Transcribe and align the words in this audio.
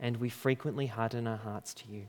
and 0.00 0.16
we 0.18 0.28
frequently 0.28 0.86
harden 0.86 1.26
our 1.26 1.36
hearts 1.36 1.74
to 1.74 1.88
you. 1.88 2.06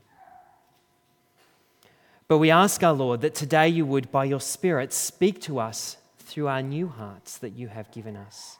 But 2.27 2.38
we 2.38 2.51
ask 2.51 2.83
our 2.83 2.93
Lord 2.93 3.21
that 3.21 3.33
today 3.33 3.69
you 3.69 3.85
would, 3.85 4.12
by 4.12 4.25
your 4.25 4.39
Spirit, 4.39 4.93
speak 4.93 5.42
to 5.42 5.60
us 5.60 5.97
through 6.20 6.47
our 6.47 6.62
new 6.62 6.88
hearts 6.88 7.38
that 7.39 7.52
you 7.52 7.70
have 7.70 7.91
given 7.91 8.15
us. 8.15 8.60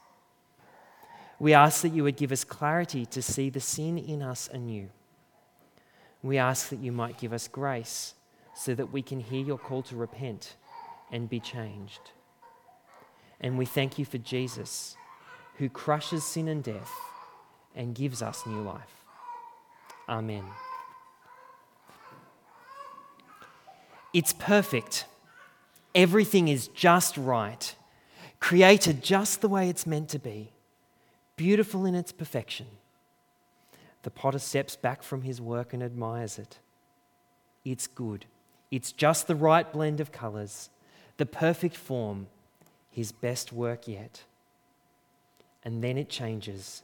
We 1.38 1.54
ask 1.54 1.84
that 1.84 1.90
you 1.90 2.04
would 2.04 2.18
give 2.18 2.32
us 2.32 2.44
clarity 2.44 3.06
to 3.06 3.22
see 3.22 3.50
the 3.50 3.60
sin 3.60 3.98
in 3.98 4.24
us 4.24 4.50
anew. 4.52 4.90
We 6.24 6.38
ask 6.38 6.70
that 6.70 6.80
you 6.80 6.92
might 6.92 7.20
give 7.20 7.32
us 7.32 7.48
grace 7.48 8.16
so 8.56 8.74
that 8.76 8.92
we 8.92 9.02
can 9.02 9.20
hear 9.20 9.46
your 9.46 9.58
call 9.58 9.84
to 9.84 9.96
repent 9.96 10.56
and 11.12 11.30
be 11.30 11.40
changed. 11.40 12.12
And 13.40 13.58
we 13.58 13.66
thank 13.66 13.98
you 13.98 14.04
for 14.04 14.18
Jesus, 14.18 14.98
who 15.58 15.70
crushes 15.70 16.26
sin 16.26 16.48
and 16.48 16.64
death 16.64 16.92
and 17.76 17.96
gives 17.96 18.22
us 18.22 18.46
new 18.46 18.62
life. 18.62 18.99
Amen. 20.10 20.44
It's 24.12 24.34
perfect. 24.34 25.06
Everything 25.94 26.48
is 26.48 26.68
just 26.70 27.16
right, 27.16 27.76
created 28.40 29.04
just 29.04 29.42
the 29.42 29.48
way 29.48 29.70
it's 29.70 29.86
meant 29.86 30.10
to 30.10 30.20
be, 30.20 30.52
beautiful 31.36 31.86
in 31.86 31.94
its 31.94 32.12
perfection. 32.12 32.66
The 34.02 34.10
potter 34.10 34.40
steps 34.40 34.76
back 34.76 35.04
from 35.04 35.22
his 35.22 35.40
work 35.40 35.74
and 35.74 35.84
admires 35.84 36.40
it. 36.40 36.58
It's 37.64 37.86
good. 37.86 38.26
It's 38.72 38.92
just 38.92 39.28
the 39.28 39.36
right 39.36 39.72
blend 39.72 40.00
of 40.00 40.12
colours, 40.12 40.70
the 41.18 41.26
perfect 41.26 41.76
form, 41.76 42.28
his 42.90 43.12
best 43.12 43.54
work 43.54 43.88
yet. 43.88 44.24
And 45.64 45.84
then 45.84 45.98
it 45.98 46.10
changes. 46.10 46.82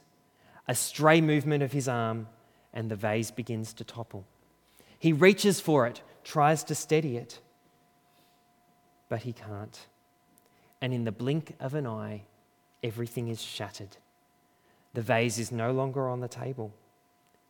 A 0.68 0.74
stray 0.74 1.20
movement 1.20 1.62
of 1.62 1.72
his 1.72 1.88
arm, 1.88 2.28
and 2.76 2.90
the 2.90 2.94
vase 2.94 3.30
begins 3.30 3.72
to 3.72 3.84
topple. 3.84 4.26
He 4.98 5.12
reaches 5.12 5.60
for 5.60 5.86
it, 5.86 6.02
tries 6.22 6.62
to 6.64 6.74
steady 6.74 7.16
it, 7.16 7.40
but 9.08 9.22
he 9.22 9.32
can't. 9.32 9.86
And 10.82 10.92
in 10.92 11.04
the 11.04 11.10
blink 11.10 11.56
of 11.58 11.74
an 11.74 11.86
eye, 11.86 12.24
everything 12.82 13.28
is 13.28 13.42
shattered. 13.42 13.96
The 14.92 15.00
vase 15.00 15.38
is 15.38 15.50
no 15.50 15.72
longer 15.72 16.06
on 16.06 16.20
the 16.20 16.28
table, 16.28 16.72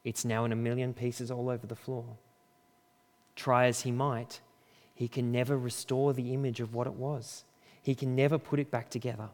it's 0.04 0.24
now 0.24 0.44
in 0.44 0.52
a 0.52 0.56
million 0.56 0.94
pieces 0.94 1.32
all 1.32 1.50
over 1.50 1.66
the 1.66 1.74
floor. 1.74 2.04
Try 3.34 3.66
as 3.66 3.80
he 3.80 3.90
might, 3.90 4.40
he 4.94 5.08
can 5.08 5.32
never 5.32 5.58
restore 5.58 6.12
the 6.12 6.32
image 6.32 6.60
of 6.60 6.72
what 6.72 6.86
it 6.86 6.94
was. 6.94 7.44
He 7.82 7.96
can 7.96 8.14
never 8.14 8.38
put 8.38 8.60
it 8.60 8.70
back 8.70 8.90
together. 8.90 9.30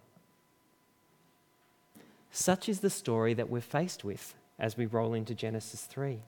Such 2.31 2.71
is 2.71 2.81
the 2.81 2.91
story 2.91 3.35
that 3.35 3.51
we're 3.51 3.61
faced 3.61 4.05
with 4.05 4.35
as 4.59 4.77
we 4.77 4.87
roll 4.87 5.15
into 5.15 5.35
Genesis 5.35 5.83
3. 5.85 6.21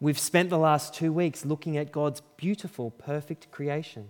We've 0.00 0.18
spent 0.18 0.50
the 0.50 0.58
last 0.58 0.94
two 0.94 1.12
weeks 1.12 1.44
looking 1.44 1.76
at 1.76 1.92
God's 1.92 2.22
beautiful, 2.36 2.90
perfect 2.90 3.50
creation. 3.50 4.08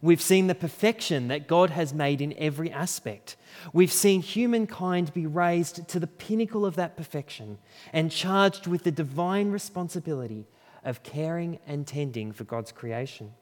We've 0.00 0.20
seen 0.20 0.46
the 0.46 0.54
perfection 0.54 1.28
that 1.28 1.46
God 1.46 1.70
has 1.70 1.94
made 1.94 2.20
in 2.20 2.34
every 2.38 2.70
aspect. 2.70 3.36
We've 3.72 3.92
seen 3.92 4.22
humankind 4.22 5.14
be 5.14 5.26
raised 5.26 5.86
to 5.88 6.00
the 6.00 6.06
pinnacle 6.06 6.66
of 6.66 6.76
that 6.76 6.96
perfection 6.96 7.58
and 7.92 8.10
charged 8.10 8.66
with 8.66 8.84
the 8.84 8.90
divine 8.90 9.50
responsibility 9.50 10.46
of 10.84 11.02
caring 11.02 11.58
and 11.66 11.86
tending 11.86 12.32
for 12.32 12.44
God's 12.44 12.72
creation. 12.72 13.32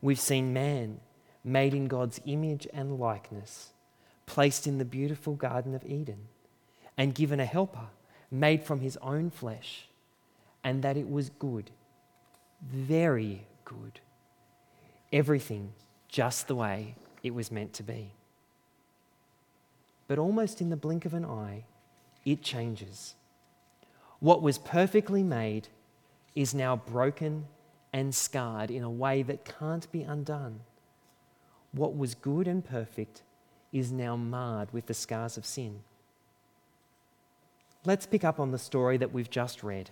We've 0.00 0.20
seen 0.20 0.52
man, 0.52 1.00
made 1.44 1.74
in 1.74 1.86
God's 1.86 2.20
image 2.26 2.66
and 2.72 2.98
likeness, 2.98 3.72
placed 4.26 4.66
in 4.66 4.78
the 4.78 4.84
beautiful 4.84 5.34
Garden 5.34 5.74
of 5.74 5.84
Eden, 5.84 6.28
and 6.96 7.14
given 7.14 7.40
a 7.40 7.44
helper 7.44 7.88
made 8.30 8.64
from 8.64 8.80
his 8.80 8.96
own 8.98 9.30
flesh, 9.30 9.88
and 10.64 10.82
that 10.82 10.96
it 10.96 11.08
was 11.08 11.30
good, 11.30 11.70
very 12.62 13.46
good. 13.64 14.00
Everything 15.12 15.72
just 16.08 16.48
the 16.48 16.54
way 16.54 16.94
it 17.22 17.34
was 17.34 17.52
meant 17.52 17.72
to 17.74 17.82
be. 17.82 18.12
But 20.08 20.18
almost 20.18 20.60
in 20.60 20.70
the 20.70 20.76
blink 20.76 21.04
of 21.04 21.14
an 21.14 21.24
eye, 21.24 21.64
it 22.24 22.42
changes. 22.42 23.14
What 24.20 24.42
was 24.42 24.58
perfectly 24.58 25.22
made 25.22 25.68
is 26.34 26.54
now 26.54 26.76
broken 26.76 27.46
and 27.92 28.14
scarred 28.14 28.70
in 28.70 28.82
a 28.82 28.90
way 28.90 29.22
that 29.22 29.44
can't 29.58 29.90
be 29.92 30.02
undone. 30.02 30.60
What 31.72 31.96
was 31.96 32.14
good 32.14 32.48
and 32.48 32.64
perfect 32.64 33.22
is 33.72 33.92
now 33.92 34.16
marred 34.16 34.72
with 34.72 34.86
the 34.86 34.94
scars 34.94 35.36
of 35.36 35.46
sin. 35.46 35.80
Let's 37.86 38.04
pick 38.04 38.24
up 38.24 38.40
on 38.40 38.50
the 38.50 38.58
story 38.58 38.96
that 38.96 39.12
we've 39.12 39.30
just 39.30 39.62
read. 39.62 39.90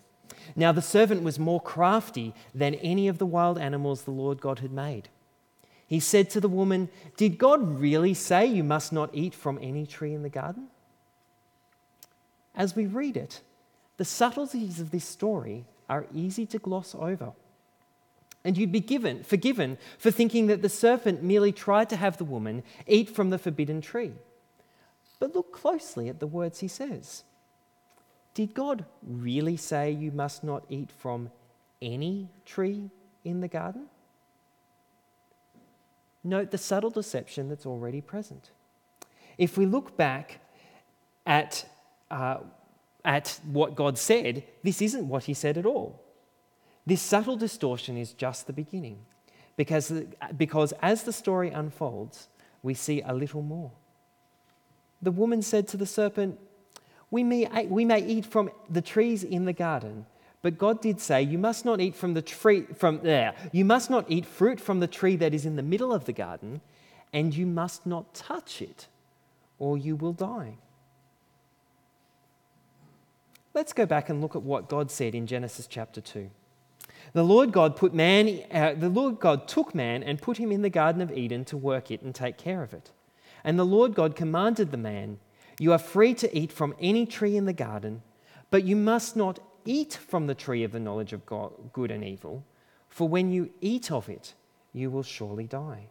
Now, 0.56 0.72
the 0.72 0.82
servant 0.82 1.22
was 1.22 1.38
more 1.38 1.60
crafty 1.60 2.34
than 2.55 2.75
any 2.77 3.09
of 3.09 3.19
the 3.19 3.27
wild 3.27 3.56
animals 3.56 4.03
the 4.03 4.10
Lord 4.10 4.41
God 4.41 4.59
had 4.59 4.72
made. 4.72 5.09
He 5.87 6.00
said 6.00 6.28
to 6.31 6.41
the 6.41 6.49
woman, 6.49 6.88
Did 7.16 7.38
God 7.38 7.78
really 7.81 8.15
say 8.15 8.47
you 8.47 8.65
must 8.65 8.93
not 8.93 9.10
eat 9.12 9.34
from 9.34 9.59
any 9.62 9.87
tree 9.87 10.12
in 10.12 10.22
the 10.22 10.28
garden? 10.28 10.69
As 12.55 12.75
we 12.75 12.87
read 12.87 13.16
it, 13.16 13.43
the 13.97 14.05
subtleties 14.05 14.81
of 14.81 14.91
this 14.91 15.05
story 15.05 15.65
are 15.88 16.06
easy 16.12 16.47
to 16.47 16.59
gloss 16.59 16.94
over. 16.99 17.32
And 18.44 18.59
you'd 18.59 18.72
be 18.72 18.81
given, 18.81 19.22
forgiven 19.22 19.78
for 19.99 20.11
thinking 20.11 20.49
that 20.49 20.62
the 20.62 20.69
serpent 20.69 21.22
merely 21.22 21.53
tried 21.53 21.88
to 21.91 21.97
have 21.97 22.19
the 22.19 22.25
woman 22.25 22.62
eat 22.87 23.09
from 23.09 23.31
the 23.31 23.38
forbidden 23.38 23.81
tree. 23.81 24.12
But 25.19 25.34
look 25.34 25.53
closely 25.53 26.09
at 26.09 26.21
the 26.21 26.26
words 26.26 26.61
he 26.61 26.69
says. 26.69 27.25
Did 28.34 28.55
God 28.55 28.84
really 29.03 29.56
say 29.56 29.91
you 29.91 30.11
must 30.11 30.45
not 30.45 30.65
eat 30.69 30.91
from 30.91 31.31
any 31.81 32.28
tree 32.45 32.91
in 33.25 33.41
the 33.41 33.49
garden? 33.49 33.87
Note 36.22 36.50
the 36.50 36.59
subtle 36.59 36.91
deception 36.91 37.49
that's 37.49 37.67
already 37.67 38.00
present. 38.00 38.50
If 39.39 39.56
we 39.56 39.67
look 39.67 39.97
back 39.97 40.41
at 41.27 41.67
uh, 42.11 42.39
at 43.05 43.39
what 43.44 43.75
God 43.75 43.99
said, 43.99 44.44
this 44.62 44.81
isn't 44.81 45.09
what 45.09 45.25
he 45.25 45.34
said 45.34 45.59
at 45.59 45.67
all. 45.67 46.00
This 46.87 47.03
subtle 47.03 47.37
distortion 47.37 47.97
is 47.97 48.12
just 48.12 48.47
the 48.47 48.53
beginning, 48.53 48.99
because, 49.56 49.93
because 50.37 50.73
as 50.81 51.03
the 51.03 51.12
story 51.12 51.50
unfolds, 51.50 52.28
we 52.62 52.75
see 52.75 53.03
a 53.03 53.12
little 53.12 53.43
more. 53.43 53.71
The 55.03 55.11
woman 55.11 55.43
said 55.43 55.69
to 55.69 55.77
the 55.77 55.87
serpent, 55.87 56.39
we 57.15 57.23
may, 57.23 57.47
we 57.67 57.85
may 57.85 58.05
eat 58.05 58.27
from 58.27 58.51
the 58.69 58.83
trees 58.83 59.23
in 59.23 59.45
the 59.45 59.53
garden, 59.53 60.05
but 60.43 60.59
God 60.59 60.83
did 60.83 61.01
say, 61.01 61.23
You 61.23 61.39
must 61.39 61.65
not 61.65 61.81
eat 61.81 61.95
from 61.95 62.15
the 62.15 62.23
tree 62.23 62.67
from 62.75 63.03
there. 63.05 63.35
You 63.53 63.65
must 63.65 63.89
not 63.89 64.07
eat 64.09 64.27
fruit 64.27 64.59
from 64.59 64.81
the 64.81 64.89
tree 64.89 65.15
that 65.17 65.33
is 65.33 65.47
in 65.47 65.55
the 65.55 65.63
middle 65.63 65.93
of 65.93 66.07
the 66.07 66.13
garden, 66.13 66.61
and 67.13 67.33
you 67.33 67.47
must 67.47 67.87
not 67.87 68.15
touch 68.15 68.61
it, 68.61 68.89
or 69.61 69.79
you 69.79 69.95
will 69.95 70.13
die. 70.13 70.57
Let's 73.55 73.73
go 73.73 73.87
back 73.87 74.09
and 74.09 74.21
look 74.21 74.35
at 74.35 74.43
what 74.43 74.69
God 74.69 74.91
said 74.91 75.15
in 75.15 75.29
Genesis 75.29 75.69
chapter 75.69 76.01
2. 76.01 76.29
The 77.13 77.23
Lord 77.23 77.53
God 77.53 77.77
put 77.77 77.95
man, 77.95 78.41
uh, 78.51 78.75
the 78.77 78.89
Lord 78.89 79.21
God 79.21 79.47
took 79.47 79.73
man 79.73 80.03
and 80.03 80.21
put 80.21 80.39
him 80.39 80.51
in 80.51 80.63
the 80.63 80.69
Garden 80.69 81.01
of 81.01 81.13
Eden 81.13 81.45
to 81.45 81.57
work 81.57 81.93
it 81.93 82.03
and 82.03 82.13
take 82.13 82.39
care 82.39 82.65
of 82.65 82.75
it. 82.75 82.91
And 83.45 83.57
the 83.57 83.65
Lord 83.65 83.95
God 83.95 84.17
commanded 84.17 84.73
the 84.73 84.77
man, 84.77 85.21
You 85.59 85.73
are 85.73 85.79
free 85.79 86.15
to 86.15 86.37
eat 86.37 86.53
from 86.53 86.75
any 86.81 87.07
tree 87.07 87.37
in 87.37 87.45
the 87.45 87.53
garden, 87.53 88.03
but 88.51 88.65
you 88.65 88.77
must 88.77 89.17
not 89.17 89.39
eat 89.65 89.95
from 89.95 90.27
the 90.27 90.35
tree 90.35 90.65
of 90.65 90.73
the 90.73 90.81
knowledge 90.81 91.13
of 91.13 91.27
God, 91.27 91.53
good 91.73 91.91
and 91.91 92.05
evil, 92.05 92.45
for 92.89 93.09
when 93.09 93.31
you 93.31 93.51
eat 93.61 93.91
of 93.91 94.09
it, 94.09 94.35
you 94.73 94.91
will 94.91 95.03
surely 95.03 95.45
die. 95.45 95.87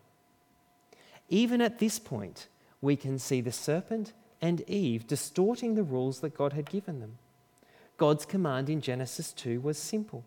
Even 1.29 1.61
at 1.61 1.79
this 1.79 1.99
point, 1.99 2.47
we 2.81 2.95
can 2.95 3.17
see 3.17 3.41
the 3.41 3.51
serpent 3.51 4.13
and 4.41 4.61
Eve 4.69 5.07
distorting 5.07 5.75
the 5.75 5.83
rules 5.83 6.19
that 6.19 6.37
God 6.37 6.53
had 6.53 6.69
given 6.69 6.99
them. 6.99 7.17
God's 7.97 8.25
command 8.25 8.69
in 8.69 8.81
Genesis 8.81 9.31
2 9.33 9.61
was 9.61 9.77
simple. 9.77 10.23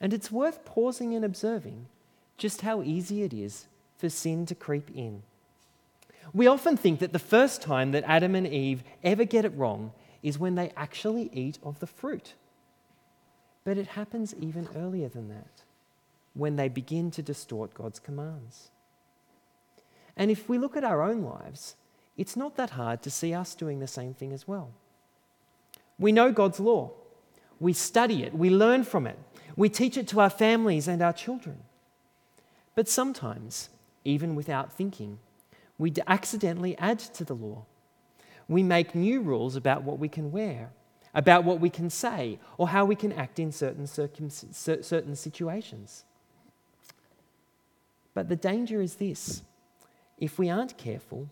And 0.00 0.12
it's 0.12 0.30
worth 0.30 0.64
pausing 0.64 1.14
and 1.14 1.24
observing 1.24 1.86
just 2.36 2.60
how 2.62 2.82
easy 2.82 3.22
it 3.22 3.32
is 3.32 3.66
for 3.96 4.08
sin 4.08 4.46
to 4.46 4.54
creep 4.54 4.90
in. 4.94 5.22
We 6.34 6.46
often 6.46 6.76
think 6.76 7.00
that 7.00 7.12
the 7.12 7.18
first 7.18 7.60
time 7.60 7.92
that 7.92 8.04
Adam 8.06 8.34
and 8.34 8.46
Eve 8.46 8.82
ever 9.04 9.24
get 9.24 9.44
it 9.44 9.56
wrong 9.56 9.92
is 10.22 10.38
when 10.38 10.54
they 10.54 10.72
actually 10.76 11.30
eat 11.32 11.58
of 11.62 11.78
the 11.80 11.86
fruit. 11.86 12.34
But 13.64 13.76
it 13.76 13.88
happens 13.88 14.34
even 14.40 14.68
earlier 14.74 15.08
than 15.08 15.28
that, 15.28 15.62
when 16.34 16.56
they 16.56 16.68
begin 16.68 17.10
to 17.12 17.22
distort 17.22 17.74
God's 17.74 17.98
commands. 17.98 18.70
And 20.16 20.30
if 20.30 20.48
we 20.48 20.58
look 20.58 20.76
at 20.76 20.84
our 20.84 21.02
own 21.02 21.22
lives, 21.22 21.76
it's 22.16 22.36
not 22.36 22.56
that 22.56 22.70
hard 22.70 23.02
to 23.02 23.10
see 23.10 23.34
us 23.34 23.54
doing 23.54 23.80
the 23.80 23.86
same 23.86 24.14
thing 24.14 24.32
as 24.32 24.48
well. 24.48 24.70
We 25.98 26.12
know 26.12 26.32
God's 26.32 26.60
law. 26.60 26.92
We 27.60 27.72
study 27.72 28.22
it. 28.22 28.34
We 28.34 28.50
learn 28.50 28.84
from 28.84 29.06
it. 29.06 29.18
We 29.56 29.68
teach 29.68 29.96
it 29.96 30.08
to 30.08 30.20
our 30.20 30.30
families 30.30 30.88
and 30.88 31.02
our 31.02 31.12
children. 31.12 31.58
But 32.74 32.88
sometimes, 32.88 33.68
even 34.04 34.34
without 34.34 34.72
thinking, 34.72 35.18
we 35.82 35.92
accidentally 36.06 36.78
add 36.78 36.98
to 36.98 37.24
the 37.24 37.34
law. 37.34 37.64
We 38.48 38.62
make 38.62 38.94
new 38.94 39.20
rules 39.20 39.56
about 39.56 39.82
what 39.82 39.98
we 39.98 40.08
can 40.08 40.32
wear 40.32 40.70
about 41.14 41.44
what 41.44 41.60
we 41.60 41.70
can 41.70 41.90
say 41.90 42.38
or 42.56 42.68
how 42.68 42.84
we 42.84 42.96
can 42.96 43.12
act 43.12 43.38
in 43.38 43.52
certain, 43.52 43.86
certain 43.86 45.16
situations. 45.16 46.04
But 48.14 48.28
the 48.28 48.36
danger 48.36 48.80
is 48.80 48.96
this 48.96 49.42
if 50.18 50.38
we 50.38 50.48
aren't 50.48 50.78
careful, 50.78 51.28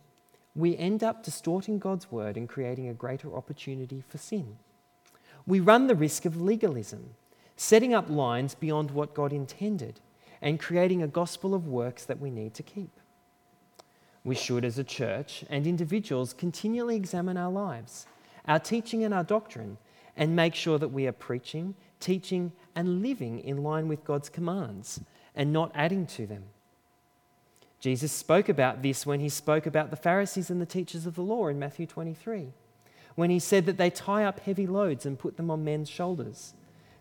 we 0.55 0.77
end 0.77 1.03
up 1.03 1.23
distorting 1.23 1.79
God's 1.79 2.11
word 2.11 2.37
and 2.37 2.49
creating 2.49 2.89
a 2.89 2.95
greater 2.95 3.35
opportunity 3.35 4.03
for 4.09 4.19
sin. 4.19 4.59
We 5.47 5.61
run 5.61 5.87
the 5.87 5.95
risk 5.95 6.25
of 6.25 6.41
legalism, 6.41 7.15
setting 7.57 7.95
up 7.95 8.11
lines 8.11 8.55
beyond 8.55 8.91
what 8.91 9.15
God 9.15 9.33
intended 9.33 10.01
and 10.43 10.59
creating 10.59 11.03
a 11.03 11.09
gospel 11.09 11.55
of 11.55 11.69
works 11.69 12.05
that 12.05 12.21
we 12.21 12.31
need 12.31 12.55
to 12.55 12.63
keep. 12.63 13.00
We 14.25 14.35
should, 14.35 14.65
as 14.65 14.79
a 14.79 14.85
church 14.85 15.45
and 15.49 15.67
individuals, 15.67 16.35
continually 16.35 16.97
examine 16.97 17.37
our 17.37 17.51
lives, 17.51 18.07
our 18.47 18.59
teaching, 18.59 19.03
and 19.03 19.15
our 19.15 19.25
doctrine, 19.25 19.79
and 20.17 20.37
make 20.37 20.55
sure 20.55 20.79
that 20.79 20.89
we 20.89 21.07
are 21.07 21.13
preaching, 21.13 21.75
teaching, 22.01 22.53
and 22.75 23.03
living 23.03 23.41
in 23.41 23.63
line 23.63 23.89
with 23.89 24.05
God's 24.05 24.29
commands 24.29 25.01
and 25.35 25.53
not 25.53 25.73
adding 25.75 26.07
to 26.07 26.27
them. 26.27 26.45
Jesus 27.79 28.13
spoke 28.13 28.51
about 28.51 28.83
this 28.83 29.07
when 29.07 29.21
he 29.21 29.31
spoke 29.31 29.65
about 29.65 29.91
the 29.91 29.97
Pharisees 29.97 30.51
and 30.51 30.61
the 30.61 30.67
teachers 30.67 31.07
of 31.07 31.15
the 31.15 31.23
law 31.23 31.49
in 31.49 31.59
Matthew 31.59 31.87
23, 31.87 32.49
when 33.15 33.31
he 33.31 33.39
said 33.39 33.65
that 33.65 33.79
they 33.79 33.89
tie 33.89 34.25
up 34.25 34.41
heavy 34.41 34.67
loads 34.67 35.07
and 35.07 35.19
put 35.19 35.39
them 35.39 35.51
on 35.51 35.65
men's 35.65 35.89
shoulders, 35.89 36.53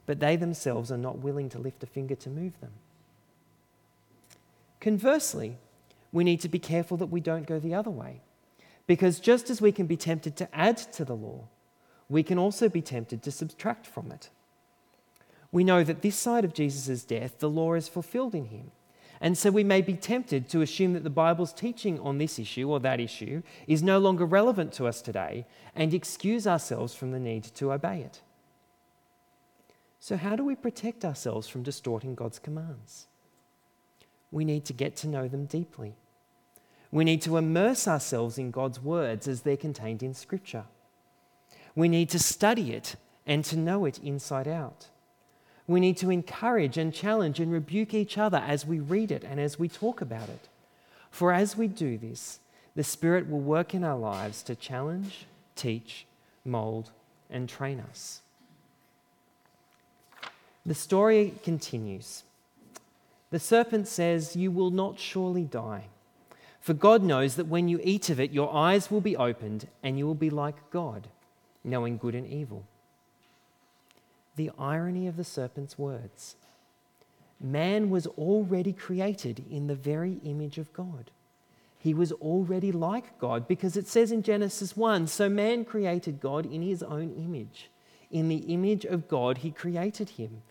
but 0.06 0.22
they 0.22 0.38
themselves 0.38 0.90
are 0.92 0.98
not 0.98 1.20
willing 1.20 1.50
to 1.50 1.60
lift 1.60 1.84
a 1.84 1.86
finger 1.86 2.16
to 2.16 2.30
move 2.30 2.60
them. 2.62 2.72
Conversely, 4.80 5.58
we 6.12 6.24
need 6.24 6.42
to 6.42 6.50
be 6.50 6.60
careful 6.60 6.98
that 6.98 7.08
we 7.08 7.20
don't 7.20 7.48
go 7.48 7.60
the 7.60 7.74
other 7.74 7.92
way. 7.92 8.22
Because 8.88 9.20
just 9.20 9.50
as 9.50 9.62
we 9.62 9.72
can 9.72 9.86
be 9.86 9.98
tempted 9.98 10.36
to 10.38 10.56
add 10.56 10.78
to 10.94 11.06
the 11.06 11.16
law, 11.16 11.44
we 12.10 12.24
can 12.24 12.40
also 12.40 12.68
be 12.70 12.82
tempted 12.82 13.22
to 13.24 13.32
subtract 13.32 13.86
from 13.86 14.12
it. 14.12 14.30
We 15.52 15.64
know 15.64 15.84
that 15.84 16.02
this 16.02 16.16
side 16.16 16.46
of 16.46 16.54
Jesus' 16.54 17.04
death, 17.04 17.40
the 17.40 17.50
law 17.50 17.74
is 17.74 17.88
fulfilled 17.88 18.34
in 18.34 18.46
him. 18.46 18.72
And 19.22 19.38
so 19.38 19.52
we 19.52 19.64
may 19.64 19.82
be 19.82 19.96
tempted 19.96 20.48
to 20.50 20.62
assume 20.62 20.94
that 20.94 21.04
the 21.04 21.10
Bible's 21.10 21.52
teaching 21.52 22.00
on 22.00 22.18
this 22.18 22.40
issue 22.40 22.70
or 22.70 22.80
that 22.80 23.00
issue 23.00 23.44
is 23.68 23.84
no 23.84 24.00
longer 24.00 24.26
relevant 24.26 24.72
to 24.74 24.88
us 24.88 25.02
today 25.02 25.46
and 25.76 25.94
excuse 25.94 26.48
ourselves 26.48 26.96
from 26.96 27.12
the 27.12 27.20
need 27.20 27.44
to 27.44 27.74
obey 27.74 28.02
it. 28.02 28.22
So, 30.00 30.16
how 30.16 30.38
do 30.38 30.46
we 30.46 30.56
protect 30.56 31.04
ourselves 31.04 31.50
from 31.50 31.64
distorting 31.64 32.16
God's 32.16 32.40
commands? 32.40 33.08
We 34.32 34.46
need 34.46 34.66
to 34.66 34.74
get 34.74 34.96
to 34.98 35.08
know 35.08 35.28
them 35.28 35.46
deeply. 35.46 35.96
We 36.92 37.04
need 37.04 37.22
to 37.24 37.38
immerse 37.38 37.88
ourselves 37.88 38.38
in 38.38 38.52
God's 38.52 38.82
words 38.82 39.28
as 39.28 39.42
they're 39.42 39.58
contained 39.58 40.02
in 40.02 40.14
Scripture. 40.14 40.66
We 41.76 41.88
need 41.88 42.10
to 42.10 42.20
study 42.20 42.74
it 42.74 42.96
and 43.26 43.46
to 43.46 43.58
know 43.58 43.86
it 43.86 44.00
inside 44.00 44.48
out. 44.48 44.88
We 45.68 45.80
need 45.80 45.98
to 45.98 46.10
encourage 46.10 46.78
and 46.78 46.92
challenge 46.92 47.40
and 47.40 47.52
rebuke 47.52 47.94
each 47.94 48.18
other 48.18 48.40
as 48.40 48.66
we 48.66 48.80
read 48.80 49.12
it 49.12 49.24
and 49.24 49.40
as 49.40 49.60
we 49.60 49.70
talk 49.70 50.02
about 50.02 50.28
it. 50.30 50.48
For 51.12 51.32
as 51.32 51.56
we 51.56 51.68
do 51.68 51.98
this, 51.98 52.40
the 52.76 52.84
Spirit 52.84 53.30
will 53.30 53.40
work 53.40 53.76
in 53.76 53.84
our 53.84 53.98
lives 53.98 54.42
to 54.44 54.56
challenge, 54.56 55.26
teach, 55.56 56.08
mold, 56.44 56.90
and 57.30 57.48
train 57.48 57.80
us. 57.80 58.22
The 60.66 60.76
story 60.76 61.34
continues. 61.44 62.24
The 63.32 63.40
serpent 63.40 63.88
says, 63.88 64.36
You 64.36 64.52
will 64.52 64.72
not 64.72 65.00
surely 65.00 65.44
die. 65.44 65.86
For 66.60 66.74
God 66.74 67.04
knows 67.04 67.36
that 67.36 67.48
when 67.48 67.68
you 67.68 67.80
eat 67.84 68.10
of 68.10 68.20
it, 68.20 68.32
your 68.32 68.54
eyes 68.54 68.92
will 68.92 69.02
be 69.02 69.16
opened, 69.16 69.68
and 69.84 69.98
you 69.98 70.06
will 70.06 70.16
be 70.16 70.30
like 70.30 70.70
God, 70.72 71.08
knowing 71.64 71.98
good 71.98 72.16
and 72.16 72.28
evil. 72.28 72.66
The 74.36 74.52
irony 74.58 75.08
of 75.08 75.18
the 75.18 75.24
serpent's 75.24 75.78
words 75.78 76.36
man 77.42 77.90
was 77.90 78.06
already 78.06 78.74
created 78.74 79.46
in 79.50 79.68
the 79.68 79.76
very 79.76 80.20
image 80.26 80.58
of 80.58 80.74
God. 80.74 81.10
He 81.78 81.94
was 81.94 82.12
already 82.12 82.74
like 82.74 83.18
God 83.18 83.48
because 83.48 83.78
it 83.78 83.88
says 83.88 84.12
in 84.12 84.24
Genesis 84.24 84.76
1 84.76 85.08
so 85.08 85.30
man 85.30 85.64
created 85.64 86.20
God 86.20 86.46
in 86.46 86.62
his 86.62 86.84
own 86.84 87.14
image. 87.14 87.70
In 88.12 88.28
the 88.28 88.54
image 88.54 88.84
of 88.84 89.08
God, 89.08 89.38
he 89.38 89.52
created 89.52 90.10
him. 90.10 90.42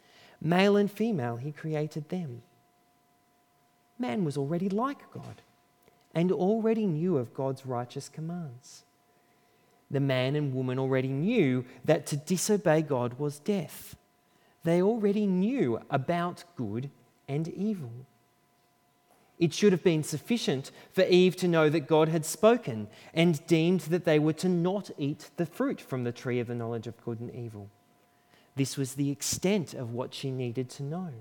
Male 0.40 0.78
and 0.78 0.90
female, 0.90 1.36
he 1.36 1.52
created 1.52 2.08
them 2.08 2.42
man 3.98 4.24
was 4.24 4.36
already 4.36 4.68
like 4.68 5.10
God 5.12 5.42
and 6.14 6.32
already 6.32 6.86
knew 6.86 7.16
of 7.16 7.34
God's 7.34 7.66
righteous 7.66 8.08
commands. 8.08 8.84
The 9.90 10.00
man 10.00 10.36
and 10.36 10.54
woman 10.54 10.78
already 10.78 11.08
knew 11.08 11.64
that 11.84 12.06
to 12.06 12.16
disobey 12.16 12.82
God 12.82 13.18
was 13.18 13.38
death. 13.38 13.96
They 14.64 14.82
already 14.82 15.26
knew 15.26 15.80
about 15.90 16.44
good 16.56 16.90
and 17.26 17.48
evil. 17.48 17.90
It 19.38 19.54
should 19.54 19.72
have 19.72 19.84
been 19.84 20.02
sufficient 20.02 20.72
for 20.92 21.04
Eve 21.04 21.36
to 21.36 21.48
know 21.48 21.68
that 21.68 21.86
God 21.86 22.08
had 22.08 22.26
spoken 22.26 22.88
and 23.14 23.46
deemed 23.46 23.82
that 23.82 24.04
they 24.04 24.18
were 24.18 24.32
to 24.34 24.48
not 24.48 24.90
eat 24.98 25.30
the 25.36 25.46
fruit 25.46 25.80
from 25.80 26.04
the 26.04 26.12
tree 26.12 26.40
of 26.40 26.48
the 26.48 26.54
knowledge 26.54 26.88
of 26.88 27.02
good 27.04 27.20
and 27.20 27.32
evil. 27.32 27.70
This 28.56 28.76
was 28.76 28.94
the 28.94 29.10
extent 29.10 29.74
of 29.74 29.92
what 29.92 30.12
she 30.12 30.32
needed 30.32 30.68
to 30.70 30.82
know. 30.82 31.12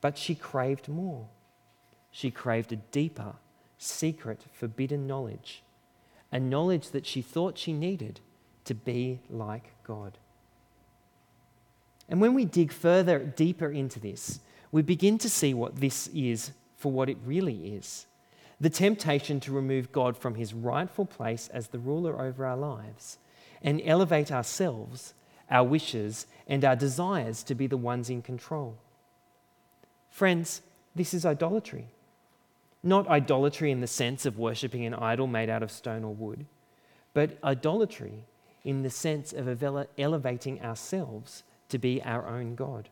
But 0.00 0.16
she 0.16 0.34
craved 0.34 0.88
more 0.88 1.28
she 2.14 2.30
craved 2.30 2.72
a 2.72 2.76
deeper, 2.76 3.34
secret, 3.76 4.44
forbidden 4.52 5.04
knowledge, 5.04 5.64
a 6.30 6.38
knowledge 6.38 6.90
that 6.90 7.04
she 7.04 7.20
thought 7.20 7.58
she 7.58 7.72
needed 7.72 8.20
to 8.64 8.72
be 8.72 9.18
like 9.28 9.72
God. 9.82 10.16
And 12.08 12.20
when 12.20 12.32
we 12.32 12.44
dig 12.44 12.70
further, 12.70 13.18
deeper 13.18 13.68
into 13.68 13.98
this, 13.98 14.38
we 14.70 14.80
begin 14.80 15.18
to 15.18 15.28
see 15.28 15.54
what 15.54 15.80
this 15.80 16.06
is 16.14 16.52
for 16.76 16.92
what 16.92 17.08
it 17.08 17.16
really 17.26 17.74
is 17.74 18.06
the 18.60 18.70
temptation 18.70 19.40
to 19.40 19.52
remove 19.52 19.90
God 19.90 20.16
from 20.16 20.36
his 20.36 20.54
rightful 20.54 21.06
place 21.06 21.48
as 21.52 21.66
the 21.66 21.80
ruler 21.80 22.22
over 22.22 22.46
our 22.46 22.56
lives 22.56 23.18
and 23.60 23.82
elevate 23.84 24.30
ourselves, 24.30 25.14
our 25.50 25.64
wishes, 25.64 26.28
and 26.46 26.64
our 26.64 26.76
desires 26.76 27.42
to 27.42 27.56
be 27.56 27.66
the 27.66 27.76
ones 27.76 28.08
in 28.08 28.22
control. 28.22 28.78
Friends, 30.08 30.62
this 30.94 31.12
is 31.12 31.26
idolatry. 31.26 31.88
Not 32.86 33.08
idolatry 33.08 33.70
in 33.70 33.80
the 33.80 33.86
sense 33.86 34.26
of 34.26 34.38
worshipping 34.38 34.84
an 34.84 34.92
idol 34.92 35.26
made 35.26 35.48
out 35.48 35.62
of 35.62 35.72
stone 35.72 36.04
or 36.04 36.14
wood, 36.14 36.44
but 37.14 37.38
idolatry 37.42 38.24
in 38.62 38.82
the 38.82 38.90
sense 38.90 39.32
of 39.32 39.62
elevating 39.98 40.62
ourselves 40.62 41.44
to 41.70 41.78
be 41.78 42.02
our 42.02 42.28
own 42.28 42.54
God. 42.54 42.90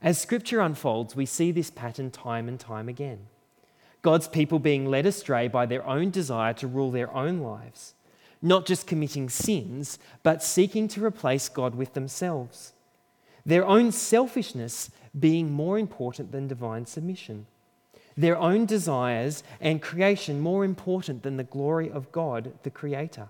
As 0.00 0.18
scripture 0.18 0.62
unfolds, 0.62 1.14
we 1.14 1.26
see 1.26 1.52
this 1.52 1.70
pattern 1.70 2.10
time 2.10 2.48
and 2.48 2.58
time 2.58 2.88
again. 2.88 3.26
God's 4.00 4.28
people 4.28 4.58
being 4.58 4.86
led 4.86 5.04
astray 5.04 5.46
by 5.46 5.66
their 5.66 5.86
own 5.86 6.10
desire 6.10 6.54
to 6.54 6.66
rule 6.66 6.90
their 6.90 7.14
own 7.14 7.40
lives, 7.40 7.92
not 8.40 8.64
just 8.64 8.86
committing 8.86 9.28
sins, 9.28 9.98
but 10.22 10.42
seeking 10.42 10.88
to 10.88 11.04
replace 11.04 11.50
God 11.50 11.74
with 11.74 11.92
themselves. 11.92 12.72
Their 13.44 13.66
own 13.66 13.92
selfishness 13.92 14.90
being 15.18 15.52
more 15.52 15.78
important 15.78 16.32
than 16.32 16.48
divine 16.48 16.86
submission 16.86 17.46
their 18.16 18.36
own 18.36 18.66
desires 18.66 19.42
and 19.60 19.82
creation 19.82 20.40
more 20.40 20.64
important 20.64 21.22
than 21.22 21.36
the 21.36 21.44
glory 21.44 21.90
of 21.90 22.12
God, 22.12 22.52
the 22.62 22.70
Creator. 22.70 23.28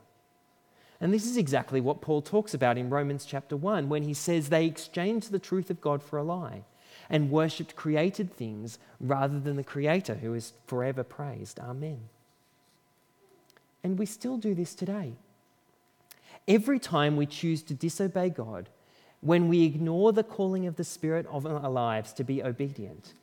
And 1.00 1.12
this 1.12 1.26
is 1.26 1.36
exactly 1.36 1.80
what 1.80 2.00
Paul 2.00 2.22
talks 2.22 2.54
about 2.54 2.78
in 2.78 2.90
Romans 2.90 3.24
chapter 3.24 3.56
1 3.56 3.88
when 3.88 4.02
he 4.04 4.14
says 4.14 4.48
they 4.48 4.66
exchanged 4.66 5.30
the 5.30 5.38
truth 5.38 5.70
of 5.70 5.80
God 5.80 6.02
for 6.02 6.18
a 6.18 6.22
lie 6.22 6.64
and 7.10 7.30
worshipped 7.30 7.76
created 7.76 8.32
things 8.32 8.78
rather 9.00 9.38
than 9.38 9.56
the 9.56 9.64
Creator 9.64 10.16
who 10.16 10.34
is 10.34 10.52
forever 10.66 11.02
praised. 11.02 11.58
Amen. 11.60 12.00
And 13.82 13.98
we 13.98 14.06
still 14.06 14.38
do 14.38 14.54
this 14.54 14.74
today. 14.74 15.12
Every 16.46 16.78
time 16.78 17.16
we 17.16 17.26
choose 17.26 17.62
to 17.64 17.74
disobey 17.74 18.30
God, 18.30 18.68
when 19.20 19.48
we 19.48 19.64
ignore 19.64 20.12
the 20.12 20.22
calling 20.22 20.66
of 20.66 20.76
the 20.76 20.84
Spirit 20.84 21.26
of 21.30 21.46
our 21.46 21.70
lives 21.70 22.12
to 22.14 22.24
be 22.24 22.42
obedient, 22.42 23.14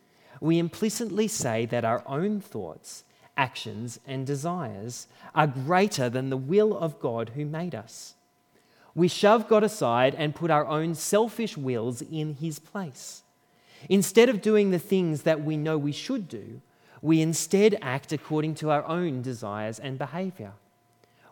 we 0.42 0.58
implicitly 0.58 1.28
say 1.28 1.66
that 1.68 1.86
our 1.86 2.04
own 2.08 2.42
thoughts, 2.42 3.04
actions, 3.38 4.00
and 4.08 4.26
desires 4.26 5.08
are 5.34 5.48
greater 5.48 6.10
than 6.10 6.30
the 6.30 6.36
will 6.36 6.76
of 6.78 7.00
God 7.00 7.30
who 7.36 7.46
made 7.46 7.76
us. 7.76 8.16
We 8.96 9.08
shove 9.08 9.48
God 9.48 9.64
aside 9.64 10.16
and 10.16 10.36
put 10.36 10.52
our 10.52 10.66
own 10.66 10.96
selfish 10.96 11.56
wills 11.56 12.02
in 12.02 12.34
his 12.34 12.60
place. 12.60 13.22
Instead 13.88 14.30
of 14.30 14.42
doing 14.42 14.72
the 14.72 14.80
things 14.80 15.22
that 15.22 15.44
we 15.44 15.56
know 15.56 15.78
we 15.78 15.92
should 15.92 16.28
do, 16.28 16.60
we 17.02 17.22
instead 17.22 17.78
act 17.82 18.12
according 18.12 18.56
to 18.56 18.72
our 18.72 18.86
own 18.86 19.22
desires 19.22 19.80
and 19.80 19.98
behavior. 19.98 20.54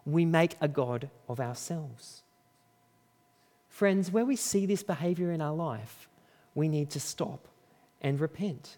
We 0.05 0.23
make 0.23 0.55
a 0.61 0.67
God 0.67 1.09
of 1.27 1.39
ourselves. 1.39 2.21
Friends, 3.69 4.11
where 4.11 4.25
we 4.25 4.35
see 4.35 4.65
this 4.65 4.83
behavior 4.83 5.31
in 5.31 5.41
our 5.41 5.53
life, 5.53 6.07
we 6.53 6.67
need 6.67 6.89
to 6.91 6.99
stop 6.99 7.47
and 8.01 8.19
repent. 8.19 8.77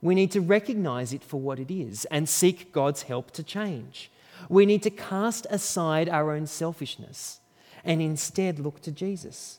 We 0.00 0.14
need 0.14 0.30
to 0.32 0.40
recognize 0.40 1.12
it 1.12 1.24
for 1.24 1.40
what 1.40 1.58
it 1.58 1.72
is 1.72 2.04
and 2.06 2.28
seek 2.28 2.72
God's 2.72 3.02
help 3.02 3.32
to 3.32 3.42
change. 3.42 4.10
We 4.48 4.64
need 4.66 4.82
to 4.84 4.90
cast 4.90 5.46
aside 5.50 6.08
our 6.08 6.30
own 6.30 6.46
selfishness 6.46 7.40
and 7.84 8.00
instead 8.00 8.58
look 8.58 8.80
to 8.82 8.92
Jesus. 8.92 9.58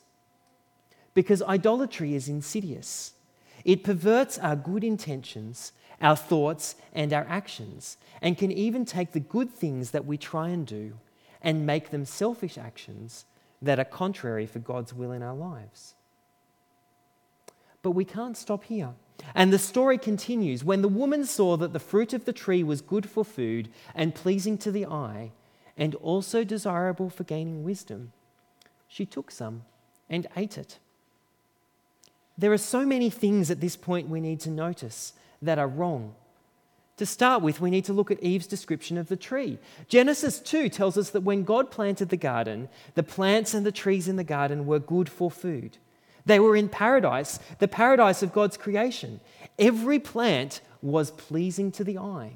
Because 1.12 1.42
idolatry 1.42 2.14
is 2.14 2.28
insidious. 2.28 3.12
It 3.64 3.84
perverts 3.84 4.38
our 4.38 4.56
good 4.56 4.84
intentions, 4.84 5.72
our 6.00 6.16
thoughts, 6.16 6.76
and 6.94 7.12
our 7.12 7.26
actions, 7.28 7.98
and 8.22 8.38
can 8.38 8.50
even 8.52 8.84
take 8.84 9.12
the 9.12 9.20
good 9.20 9.50
things 9.50 9.90
that 9.90 10.06
we 10.06 10.16
try 10.16 10.48
and 10.48 10.66
do 10.66 10.94
and 11.42 11.66
make 11.66 11.90
them 11.90 12.04
selfish 12.04 12.56
actions 12.56 13.24
that 13.60 13.78
are 13.78 13.84
contrary 13.84 14.46
for 14.46 14.58
God's 14.58 14.94
will 14.94 15.12
in 15.12 15.22
our 15.22 15.34
lives. 15.34 15.94
But 17.82 17.92
we 17.92 18.04
can't 18.04 18.36
stop 18.36 18.64
here. 18.64 18.90
And 19.34 19.52
the 19.52 19.58
story 19.58 19.98
continues. 19.98 20.64
When 20.64 20.82
the 20.82 20.88
woman 20.88 21.24
saw 21.24 21.56
that 21.56 21.72
the 21.72 21.78
fruit 21.78 22.12
of 22.12 22.24
the 22.24 22.32
tree 22.32 22.62
was 22.62 22.80
good 22.80 23.08
for 23.08 23.24
food 23.24 23.68
and 23.94 24.14
pleasing 24.14 24.58
to 24.58 24.70
the 24.70 24.86
eye, 24.86 25.32
and 25.76 25.94
also 25.96 26.44
desirable 26.44 27.08
for 27.08 27.24
gaining 27.24 27.64
wisdom, 27.64 28.12
she 28.86 29.06
took 29.06 29.30
some 29.30 29.62
and 30.10 30.26
ate 30.36 30.58
it. 30.58 30.78
There 32.36 32.52
are 32.52 32.58
so 32.58 32.84
many 32.84 33.08
things 33.08 33.50
at 33.50 33.60
this 33.60 33.76
point 33.76 34.08
we 34.08 34.20
need 34.20 34.40
to 34.40 34.50
notice 34.50 35.14
that 35.40 35.58
are 35.58 35.68
wrong. 35.68 36.14
To 36.98 37.06
start 37.06 37.42
with, 37.42 37.62
we 37.62 37.70
need 37.70 37.86
to 37.86 37.94
look 37.94 38.10
at 38.10 38.22
Eve's 38.22 38.46
description 38.46 38.98
of 38.98 39.08
the 39.08 39.16
tree. 39.16 39.58
Genesis 39.88 40.38
2 40.38 40.68
tells 40.68 40.98
us 40.98 41.10
that 41.10 41.22
when 41.22 41.44
God 41.44 41.70
planted 41.70 42.10
the 42.10 42.16
garden, 42.18 42.68
the 42.94 43.02
plants 43.02 43.54
and 43.54 43.64
the 43.64 43.72
trees 43.72 44.06
in 44.06 44.16
the 44.16 44.24
garden 44.24 44.66
were 44.66 44.78
good 44.78 45.08
for 45.08 45.30
food. 45.30 45.78
They 46.30 46.38
were 46.38 46.54
in 46.54 46.68
paradise, 46.68 47.40
the 47.58 47.66
paradise 47.66 48.22
of 48.22 48.32
God's 48.32 48.56
creation. 48.56 49.18
Every 49.58 49.98
plant 49.98 50.60
was 50.80 51.10
pleasing 51.10 51.72
to 51.72 51.82
the 51.82 51.98
eye, 51.98 52.34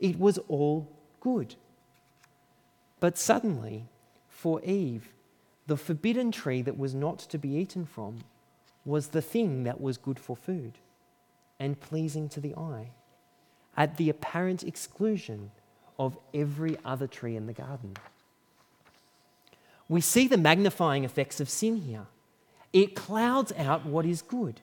it 0.00 0.18
was 0.18 0.38
all 0.48 0.90
good. 1.20 1.54
But 2.98 3.16
suddenly, 3.16 3.84
for 4.28 4.60
Eve, 4.64 5.12
the 5.68 5.76
forbidden 5.76 6.32
tree 6.32 6.62
that 6.62 6.76
was 6.76 6.94
not 6.94 7.20
to 7.30 7.38
be 7.38 7.50
eaten 7.50 7.86
from 7.86 8.24
was 8.84 9.08
the 9.08 9.22
thing 9.22 9.62
that 9.62 9.80
was 9.80 9.98
good 9.98 10.18
for 10.18 10.34
food 10.34 10.72
and 11.60 11.78
pleasing 11.78 12.28
to 12.30 12.40
the 12.40 12.56
eye, 12.56 12.88
at 13.76 13.98
the 13.98 14.10
apparent 14.10 14.64
exclusion 14.64 15.52
of 15.96 16.18
every 16.34 16.76
other 16.84 17.06
tree 17.06 17.36
in 17.36 17.46
the 17.46 17.52
garden. 17.52 17.96
We 19.88 20.00
see 20.00 20.26
the 20.26 20.36
magnifying 20.36 21.04
effects 21.04 21.38
of 21.38 21.48
sin 21.48 21.76
here. 21.76 22.08
It 22.72 22.94
clouds 22.94 23.52
out 23.56 23.86
what 23.86 24.04
is 24.04 24.22
good. 24.22 24.60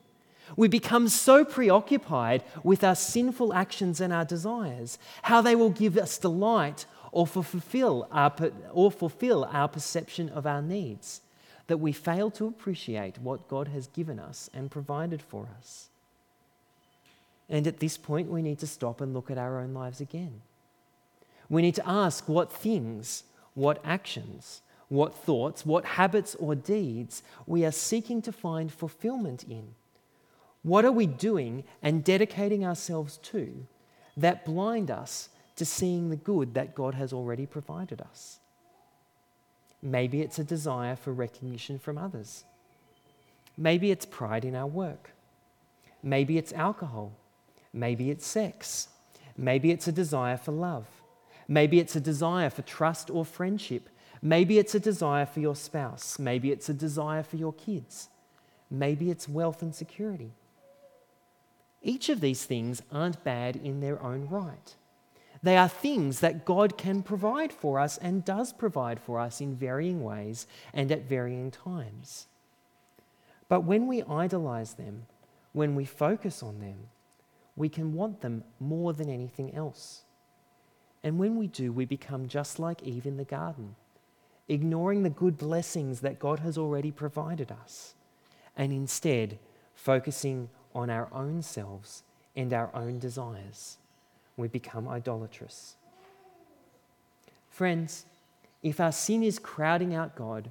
We 0.56 0.68
become 0.68 1.08
so 1.08 1.44
preoccupied 1.44 2.44
with 2.62 2.84
our 2.84 2.94
sinful 2.94 3.52
actions 3.52 4.00
and 4.00 4.12
our 4.12 4.24
desires, 4.24 4.98
how 5.22 5.40
they 5.40 5.56
will 5.56 5.70
give 5.70 5.96
us 5.96 6.18
delight 6.18 6.86
or 7.10 7.26
fulfill 7.26 8.06
our, 8.12 8.32
or 8.72 8.92
fulfill 8.92 9.44
our 9.50 9.68
perception 9.68 10.28
of 10.28 10.46
our 10.46 10.62
needs, 10.62 11.22
that 11.66 11.78
we 11.78 11.92
fail 11.92 12.30
to 12.32 12.46
appreciate 12.46 13.18
what 13.18 13.48
God 13.48 13.68
has 13.68 13.88
given 13.88 14.20
us 14.20 14.48
and 14.54 14.70
provided 14.70 15.20
for 15.20 15.48
us. 15.58 15.88
And 17.48 17.66
at 17.66 17.80
this 17.80 17.96
point, 17.96 18.30
we 18.30 18.42
need 18.42 18.58
to 18.60 18.66
stop 18.66 19.00
and 19.00 19.14
look 19.14 19.30
at 19.30 19.38
our 19.38 19.60
own 19.60 19.72
lives 19.72 20.00
again. 20.00 20.42
We 21.48 21.62
need 21.62 21.76
to 21.76 21.88
ask 21.88 22.28
what 22.28 22.52
things, 22.52 23.24
what 23.54 23.80
actions, 23.84 24.62
what 24.88 25.14
thoughts, 25.14 25.66
what 25.66 25.84
habits 25.84 26.34
or 26.36 26.54
deeds 26.54 27.22
we 27.46 27.64
are 27.64 27.72
seeking 27.72 28.22
to 28.22 28.32
find 28.32 28.72
fulfillment 28.72 29.44
in. 29.44 29.74
What 30.62 30.84
are 30.84 30.92
we 30.92 31.06
doing 31.06 31.64
and 31.82 32.04
dedicating 32.04 32.64
ourselves 32.64 33.18
to 33.18 33.66
that 34.16 34.44
blind 34.44 34.90
us 34.90 35.28
to 35.56 35.64
seeing 35.64 36.10
the 36.10 36.16
good 36.16 36.54
that 36.54 36.74
God 36.74 36.94
has 36.94 37.12
already 37.12 37.46
provided 37.46 38.00
us? 38.00 38.38
Maybe 39.82 40.22
it's 40.22 40.38
a 40.38 40.44
desire 40.44 40.96
for 40.96 41.12
recognition 41.12 41.78
from 41.78 41.98
others. 41.98 42.44
Maybe 43.56 43.90
it's 43.90 44.06
pride 44.06 44.44
in 44.44 44.54
our 44.54 44.66
work. 44.66 45.12
Maybe 46.02 46.38
it's 46.38 46.52
alcohol. 46.52 47.12
Maybe 47.72 48.10
it's 48.10 48.26
sex. 48.26 48.88
Maybe 49.36 49.70
it's 49.70 49.88
a 49.88 49.92
desire 49.92 50.36
for 50.36 50.52
love. 50.52 50.86
Maybe 51.48 51.78
it's 51.78 51.96
a 51.96 52.00
desire 52.00 52.50
for 52.50 52.62
trust 52.62 53.10
or 53.10 53.24
friendship 53.24 53.88
Maybe 54.26 54.58
it's 54.58 54.74
a 54.74 54.80
desire 54.80 55.24
for 55.24 55.38
your 55.38 55.54
spouse. 55.54 56.18
Maybe 56.18 56.50
it's 56.50 56.68
a 56.68 56.74
desire 56.74 57.22
for 57.22 57.36
your 57.36 57.52
kids. 57.52 58.08
Maybe 58.68 59.08
it's 59.08 59.28
wealth 59.28 59.62
and 59.62 59.72
security. 59.72 60.32
Each 61.80 62.08
of 62.08 62.20
these 62.20 62.44
things 62.44 62.82
aren't 62.90 63.22
bad 63.22 63.54
in 63.54 63.78
their 63.78 64.02
own 64.02 64.26
right. 64.28 64.74
They 65.44 65.56
are 65.56 65.68
things 65.68 66.18
that 66.18 66.44
God 66.44 66.76
can 66.76 67.04
provide 67.04 67.52
for 67.52 67.78
us 67.78 67.98
and 67.98 68.24
does 68.24 68.52
provide 68.52 68.98
for 68.98 69.20
us 69.20 69.40
in 69.40 69.54
varying 69.54 70.02
ways 70.02 70.48
and 70.74 70.90
at 70.90 71.08
varying 71.08 71.52
times. 71.52 72.26
But 73.48 73.60
when 73.60 73.86
we 73.86 74.02
idolize 74.02 74.74
them, 74.74 75.06
when 75.52 75.76
we 75.76 75.84
focus 75.84 76.42
on 76.42 76.58
them, 76.58 76.88
we 77.54 77.68
can 77.68 77.94
want 77.94 78.22
them 78.22 78.42
more 78.58 78.92
than 78.92 79.08
anything 79.08 79.54
else. 79.54 80.02
And 81.04 81.16
when 81.16 81.36
we 81.36 81.46
do, 81.46 81.72
we 81.72 81.84
become 81.84 82.26
just 82.26 82.58
like 82.58 82.82
Eve 82.82 83.06
in 83.06 83.18
the 83.18 83.24
garden 83.24 83.76
ignoring 84.48 85.02
the 85.02 85.10
good 85.10 85.36
blessings 85.36 86.00
that 86.00 86.18
God 86.18 86.40
has 86.40 86.56
already 86.56 86.90
provided 86.90 87.50
us, 87.50 87.94
and 88.56 88.72
instead 88.72 89.38
focusing 89.74 90.48
on 90.74 90.90
our 90.90 91.08
own 91.12 91.42
selves 91.42 92.02
and 92.34 92.52
our 92.52 92.70
own 92.74 92.98
desires. 92.98 93.78
We 94.36 94.48
become 94.48 94.86
idolatrous. 94.86 95.76
Friends, 97.50 98.04
if 98.62 98.80
our 98.80 98.92
sin 98.92 99.22
is 99.22 99.38
crowding 99.38 99.94
out 99.94 100.14
God, 100.14 100.50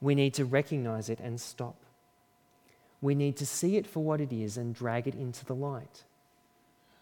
we 0.00 0.14
need 0.14 0.34
to 0.34 0.44
recognize 0.44 1.08
it 1.08 1.20
and 1.20 1.40
stop. 1.40 1.76
We 3.00 3.14
need 3.14 3.36
to 3.38 3.46
see 3.46 3.76
it 3.76 3.86
for 3.86 4.02
what 4.02 4.20
it 4.20 4.32
is 4.32 4.56
and 4.56 4.74
drag 4.74 5.06
it 5.06 5.14
into 5.14 5.44
the 5.44 5.54
light. 5.54 6.04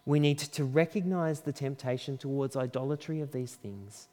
We 0.05 0.19
need 0.19 0.39
to 0.39 0.63
recognize 0.63 1.41
the 1.41 1.51
temptation 1.51 2.17
towards 2.17 2.55
idolatry 2.55 3.21
of 3.21 3.31
these 3.31 3.55
things 3.55 4.07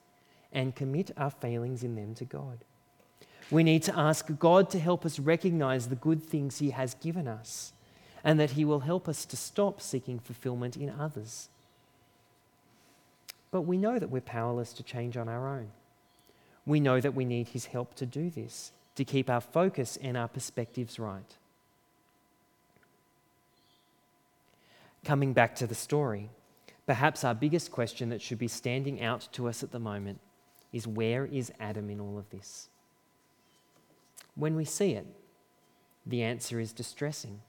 and 0.53 0.77
commit 0.77 1.11
our 1.17 1.31
failings 1.31 1.83
in 1.83 1.95
them 1.95 2.15
to 2.15 2.25
God. 2.25 2.59
We 3.51 3.63
need 3.63 3.83
to 3.85 3.99
ask 3.99 4.27
God 4.39 4.71
to 4.71 4.79
help 4.79 5.05
us 5.05 5.19
recognize 5.19 5.89
the 5.89 5.97
good 5.97 6.23
things 6.23 6.59
He 6.59 6.71
has 6.71 6.95
given 6.95 7.29
us 7.29 7.73
and 8.25 8.39
that 8.41 8.53
He 8.53 8.65
will 8.65 8.81
help 8.81 9.09
us 9.09 9.25
to 9.27 9.37
stop 9.37 9.81
seeking 9.81 10.19
fulfillment 10.19 10.77
in 10.77 10.91
others. 10.91 11.49
But 13.51 13.63
we 13.63 13.77
know 13.77 13.99
that 13.99 14.11
we're 14.11 14.21
powerless 14.21 14.73
to 14.75 14.83
change 14.83 15.17
on 15.17 15.29
our 15.29 15.49
own. 15.49 15.71
We 16.65 16.81
know 16.81 17.01
that 17.01 17.15
we 17.15 17.25
need 17.25 17.49
His 17.49 17.67
help 17.67 17.95
to 17.97 18.07
do 18.07 18.31
this, 18.31 18.73
to 18.95 19.05
keep 19.05 19.29
our 19.29 19.41
focus 19.41 19.99
and 20.01 20.17
our 20.17 20.29
perspectives 20.29 20.99
right. 20.99 21.37
Coming 25.05 25.33
back 25.33 25.57
to 25.57 25.67
the 25.67 25.75
story, 25.75 26.31
perhaps 26.87 27.25
our 27.25 27.35
biggest 27.35 27.73
question 27.73 28.09
that 28.11 28.23
should 28.23 28.39
be 28.39 28.49
standing 28.49 29.03
out 29.03 29.29
to 29.33 29.49
us 29.49 29.63
at 29.63 29.73
the 29.73 29.81
moment 29.81 30.21
is 30.73 30.87
where 30.87 31.27
is 31.27 31.53
Adam 31.61 31.91
in 31.91 32.01
all 32.01 32.19
of 32.19 32.31
this? 32.31 32.69
When 34.35 34.57
we 34.57 34.65
see 34.65 34.93
it, 34.93 35.07
the 36.07 36.23
answer 36.23 36.59
is 36.59 36.73
distressing. 36.73 37.41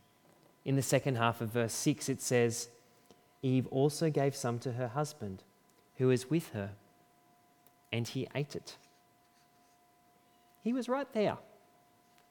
In 0.65 0.75
the 0.75 0.82
second 0.82 1.15
half 1.15 1.42
of 1.42 1.50
verse 1.50 1.74
6, 1.74 2.10
it 2.10 2.22
says, 2.22 2.70
Eve 3.42 3.68
also 3.68 4.10
gave 4.10 4.36
some 4.36 4.60
to 4.60 4.74
her 4.74 4.89
husband, 4.89 5.44
who 5.98 6.08
was 6.08 6.30
with 6.30 6.50
her, 6.53 6.72
and 7.92 8.08
he 8.08 8.27
ate 8.34 8.56
it. 8.56 8.77
He 10.63 10.74
was 10.74 10.88
right 10.88 11.12
there. 11.13 11.38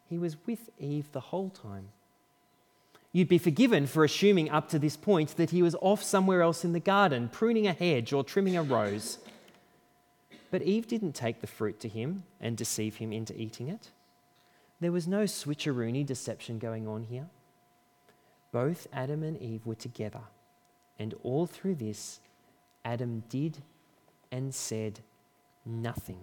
He 0.09 0.19
was 0.19 0.37
with 0.47 0.71
Eve 0.79 1.11
the 1.13 1.21
whole 1.21 1.51
time. 1.51 1.89
You'd 3.13 3.29
be 3.29 3.39
forgiven 3.39 3.87
for 3.87 4.05
assuming 4.05 4.51
up 4.51 4.71
to 4.71 4.79
this 4.79 4.97
point 4.97 5.37
that 5.37 5.51
he 5.51 5.63
was 5.63 5.77
off 5.83 6.03
somewhere 6.03 6.41
else 6.41 6.65
in 6.65 6.73
the 6.73 6.81
garden, 6.81 7.29
pruning 7.31 7.67
a 7.67 7.73
hedge 7.73 8.13
or 8.13 8.25
trimming 8.25 8.57
a 8.57 8.63
rose. 8.63 9.19
But 10.53 10.63
Eve 10.63 10.87
didn't 10.87 11.15
take 11.15 11.41
the 11.41 11.47
fruit 11.47 11.81
to 11.81 11.89
him 11.89 12.25
and 12.39 12.59
deceive 12.59 12.97
him 12.97 13.11
into 13.11 13.35
eating 13.41 13.69
it. 13.69 13.91
There 14.81 14.93
was 14.93 15.09
no 15.09 15.25
switcheroony 15.25 16.05
deception 16.05 16.59
going 16.59 16.87
on 16.87 17.05
here. 17.05 17.27
Both 18.53 18.87
Adam 18.93 19.23
and 19.23 19.41
Eve 19.41 19.65
were 19.65 19.75
together, 19.75 20.21
and 20.99 21.15
all 21.23 21.47
through 21.47 21.77
this, 21.77 22.21
Adam 22.85 23.23
did 23.31 23.63
and 24.31 24.55
said 24.55 25.01
nothing. 25.65 26.19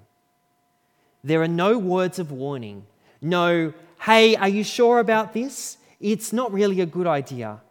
There 1.24 1.42
are 1.42 1.48
no 1.48 1.80
words 1.80 2.20
of 2.20 2.32
warning, 2.32 2.86
no, 3.22 3.74
hey, 4.02 4.36
are 4.36 4.48
you 4.48 4.64
sure 4.64 5.00
about 5.00 5.34
this? 5.34 5.78
It's 6.00 6.32
not 6.32 6.54
really 6.54 6.82
a 6.82 6.86
good 6.86 7.08
idea. 7.08 7.62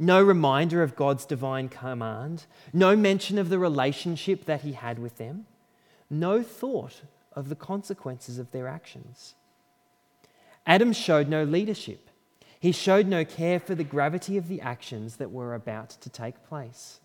No 0.00 0.20
reminder 0.20 0.82
of 0.82 0.96
God's 0.96 1.24
divine 1.24 1.68
command, 1.68 2.46
no 2.72 2.96
mention 2.96 3.38
of 3.38 3.48
the 3.48 3.60
relationship 3.60 4.46
that 4.46 4.62
he 4.62 4.72
had 4.72 4.98
with 4.98 5.18
them 5.18 5.46
no 6.10 6.42
thought 6.42 7.02
of 7.32 7.48
the 7.48 7.56
consequences 7.56 8.38
of 8.38 8.50
their 8.50 8.68
actions. 8.68 9.34
Adam 10.66 10.92
showed 10.92 11.28
no 11.28 11.44
leadership. 11.44 12.08
He 12.58 12.72
showed 12.72 13.06
no 13.06 13.24
care 13.24 13.60
for 13.60 13.74
the 13.74 13.84
gravity 13.84 14.36
of 14.36 14.48
the 14.48 14.60
actions 14.60 15.16
that 15.16 15.30
were 15.30 15.54
about 15.54 15.90
to 15.90 16.08
take 16.08 16.46
place. 16.46 17.00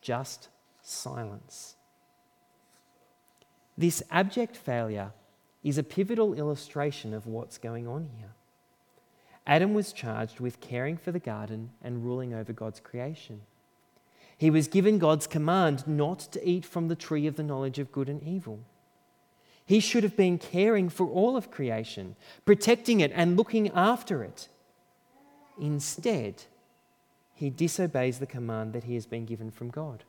Just 0.00 0.48
silence. 0.82 1.76
This 3.76 4.02
abject 4.10 4.56
failure 4.56 5.12
is 5.64 5.78
a 5.78 5.82
pivotal 5.82 6.34
illustration 6.34 7.12
of 7.12 7.26
what's 7.26 7.58
going 7.58 7.88
on 7.88 8.08
here. 8.16 8.32
Adam 9.46 9.74
was 9.74 9.92
charged 9.92 10.38
with 10.38 10.60
caring 10.60 10.96
for 10.96 11.12
the 11.12 11.18
garden 11.18 11.70
and 11.82 12.04
ruling 12.04 12.32
over 12.32 12.52
God's 12.52 12.78
creation. 12.78 13.40
He 14.40 14.48
was 14.48 14.68
given 14.68 14.98
God's 14.98 15.26
command 15.26 15.86
not 15.86 16.20
to 16.32 16.48
eat 16.48 16.64
from 16.64 16.88
the 16.88 16.96
tree 16.96 17.26
of 17.26 17.36
the 17.36 17.42
knowledge 17.42 17.78
of 17.78 17.92
good 17.92 18.08
and 18.08 18.22
evil. 18.22 18.60
He 19.66 19.80
should 19.80 20.02
have 20.02 20.16
been 20.16 20.38
caring 20.38 20.88
for 20.88 21.06
all 21.06 21.36
of 21.36 21.50
creation, 21.50 22.16
protecting 22.46 23.00
it 23.00 23.12
and 23.14 23.36
looking 23.36 23.68
after 23.72 24.24
it. 24.24 24.48
Instead, 25.60 26.44
he 27.34 27.50
disobeys 27.50 28.18
the 28.18 28.24
command 28.24 28.72
that 28.72 28.84
he 28.84 28.94
has 28.94 29.04
been 29.04 29.26
given 29.26 29.50
from 29.50 29.68
God. 29.68 30.04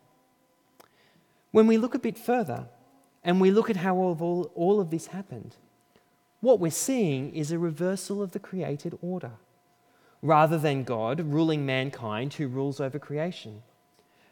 When 1.52 1.68
we 1.68 1.78
look 1.78 1.94
a 1.94 2.00
bit 2.00 2.18
further 2.18 2.68
and 3.26 3.42
we 3.42 3.52
look 3.52 3.70
at 3.70 3.76
how 3.76 3.98
all 3.98 4.14
of, 4.14 4.22
all, 4.22 4.50
all 4.56 4.80
of 4.80 4.92
this 4.92 5.08
happened, 5.08 5.58
what 6.40 6.62
we're 6.62 6.72
seeing 6.72 7.36
is 7.36 7.52
a 7.52 7.60
reversal 7.60 8.22
of 8.22 8.32
the 8.32 8.40
created 8.40 8.98
order. 9.02 9.34
Rather 10.22 10.58
than 10.58 10.86
God 10.86 11.20
ruling 11.20 11.66
mankind 11.66 12.36
who 12.36 12.48
rules 12.48 12.80
over 12.80 12.98
creation, 12.98 13.64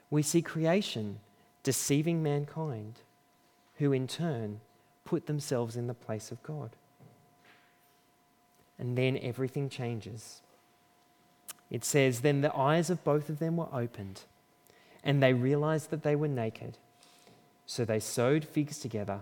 we 0.09 0.21
see 0.21 0.41
creation 0.41 1.19
deceiving 1.63 2.23
mankind 2.23 2.95
who 3.75 3.93
in 3.93 4.07
turn 4.07 4.59
put 5.05 5.25
themselves 5.25 5.75
in 5.75 5.87
the 5.87 5.93
place 5.93 6.31
of 6.31 6.41
God. 6.43 6.71
And 8.77 8.97
then 8.97 9.17
everything 9.21 9.69
changes. 9.69 10.41
It 11.69 11.83
says, 11.83 12.21
Then 12.21 12.41
the 12.41 12.55
eyes 12.55 12.89
of 12.89 13.03
both 13.03 13.29
of 13.29 13.39
them 13.39 13.57
were 13.57 13.67
opened, 13.73 14.21
and 15.03 15.21
they 15.21 15.33
realized 15.33 15.89
that 15.91 16.03
they 16.03 16.15
were 16.15 16.27
naked. 16.27 16.77
So 17.65 17.85
they 17.85 17.99
sewed 17.99 18.45
figs 18.45 18.79
together 18.79 19.19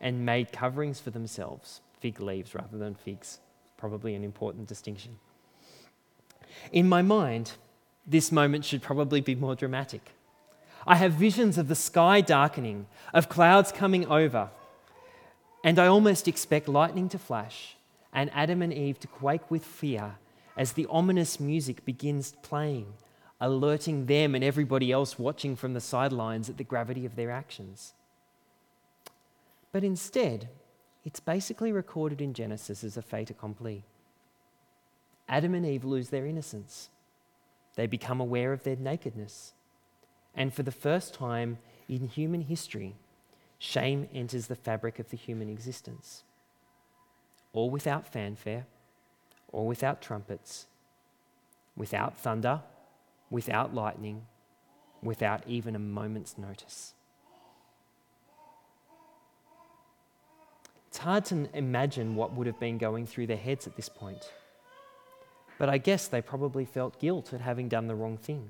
and 0.00 0.26
made 0.26 0.52
coverings 0.52 1.00
for 1.00 1.10
themselves, 1.10 1.80
fig 2.00 2.20
leaves 2.20 2.54
rather 2.54 2.78
than 2.78 2.94
figs. 2.94 3.38
Probably 3.76 4.14
an 4.14 4.24
important 4.24 4.66
distinction. 4.66 5.18
In 6.72 6.88
my 6.88 7.02
mind, 7.02 7.52
this 8.10 8.32
moment 8.32 8.64
should 8.64 8.82
probably 8.82 9.20
be 9.20 9.34
more 9.34 9.54
dramatic. 9.54 10.12
I 10.86 10.96
have 10.96 11.12
visions 11.12 11.58
of 11.58 11.68
the 11.68 11.74
sky 11.74 12.20
darkening, 12.20 12.86
of 13.14 13.28
clouds 13.28 13.70
coming 13.70 14.06
over, 14.06 14.50
and 15.62 15.78
I 15.78 15.86
almost 15.86 16.26
expect 16.26 16.68
lightning 16.68 17.08
to 17.10 17.18
flash 17.18 17.76
and 18.12 18.30
Adam 18.34 18.62
and 18.62 18.72
Eve 18.72 18.98
to 19.00 19.06
quake 19.06 19.50
with 19.50 19.64
fear 19.64 20.16
as 20.56 20.72
the 20.72 20.86
ominous 20.90 21.38
music 21.38 21.84
begins 21.84 22.34
playing, 22.42 22.92
alerting 23.40 24.06
them 24.06 24.34
and 24.34 24.42
everybody 24.42 24.90
else 24.90 25.18
watching 25.18 25.54
from 25.54 25.74
the 25.74 25.80
sidelines 25.80 26.50
at 26.50 26.56
the 26.56 26.64
gravity 26.64 27.06
of 27.06 27.14
their 27.14 27.30
actions. 27.30 27.94
But 29.70 29.84
instead, 29.84 30.48
it's 31.04 31.20
basically 31.20 31.70
recorded 31.70 32.20
in 32.20 32.34
Genesis 32.34 32.82
as 32.82 32.96
a 32.96 33.02
fait 33.02 33.30
accompli. 33.30 33.84
Adam 35.28 35.54
and 35.54 35.64
Eve 35.64 35.84
lose 35.84 36.08
their 36.08 36.26
innocence. 36.26 36.88
They 37.80 37.86
become 37.86 38.20
aware 38.20 38.52
of 38.52 38.62
their 38.62 38.76
nakedness. 38.76 39.54
And 40.34 40.52
for 40.52 40.62
the 40.62 40.70
first 40.70 41.14
time 41.14 41.56
in 41.88 42.08
human 42.08 42.42
history, 42.42 42.96
shame 43.58 44.06
enters 44.12 44.48
the 44.48 44.54
fabric 44.54 44.98
of 44.98 45.08
the 45.08 45.16
human 45.16 45.48
existence. 45.48 46.24
All 47.54 47.70
without 47.70 48.06
fanfare 48.06 48.66
all 49.50 49.66
without 49.66 50.02
trumpets, 50.02 50.66
without 51.74 52.18
thunder, 52.18 52.60
without 53.30 53.74
lightning, 53.74 54.26
without 55.02 55.42
even 55.48 55.74
a 55.74 55.78
moment's 55.78 56.36
notice. 56.36 56.92
It's 60.88 60.98
hard 60.98 61.24
to 61.26 61.48
imagine 61.56 62.14
what 62.14 62.34
would 62.34 62.46
have 62.46 62.60
been 62.60 62.76
going 62.76 63.06
through 63.06 63.28
their 63.28 63.38
heads 63.38 63.66
at 63.66 63.74
this 63.74 63.88
point. 63.88 64.30
But 65.60 65.68
I 65.68 65.76
guess 65.76 66.08
they 66.08 66.22
probably 66.22 66.64
felt 66.64 66.98
guilt 66.98 67.34
at 67.34 67.42
having 67.42 67.68
done 67.68 67.86
the 67.86 67.94
wrong 67.94 68.16
thing. 68.16 68.48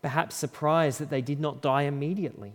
Perhaps 0.00 0.34
surprise 0.34 0.96
that 0.96 1.10
they 1.10 1.20
did 1.20 1.38
not 1.38 1.60
die 1.60 1.82
immediately. 1.82 2.54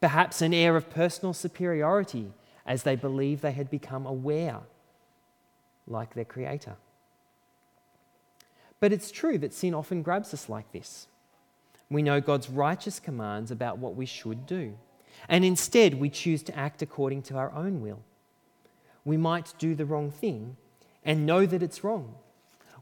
Perhaps 0.00 0.40
an 0.40 0.54
air 0.54 0.76
of 0.76 0.90
personal 0.90 1.32
superiority 1.32 2.30
as 2.64 2.84
they 2.84 2.94
believed 2.94 3.42
they 3.42 3.50
had 3.50 3.68
become 3.68 4.06
aware 4.06 4.60
like 5.88 6.14
their 6.14 6.24
Creator. 6.24 6.76
But 8.78 8.92
it's 8.92 9.10
true 9.10 9.38
that 9.38 9.52
sin 9.52 9.74
often 9.74 10.02
grabs 10.02 10.32
us 10.32 10.48
like 10.48 10.70
this. 10.70 11.08
We 11.90 12.00
know 12.00 12.20
God's 12.20 12.48
righteous 12.48 13.00
commands 13.00 13.50
about 13.50 13.78
what 13.78 13.96
we 13.96 14.06
should 14.06 14.46
do, 14.46 14.78
and 15.28 15.44
instead 15.44 15.94
we 15.94 16.10
choose 16.10 16.44
to 16.44 16.56
act 16.56 16.80
according 16.80 17.22
to 17.22 17.36
our 17.38 17.50
own 17.54 17.80
will. 17.80 18.02
We 19.04 19.16
might 19.16 19.52
do 19.58 19.74
the 19.74 19.84
wrong 19.84 20.12
thing 20.12 20.56
and 21.04 21.26
know 21.26 21.44
that 21.44 21.60
it's 21.60 21.82
wrong. 21.82 22.14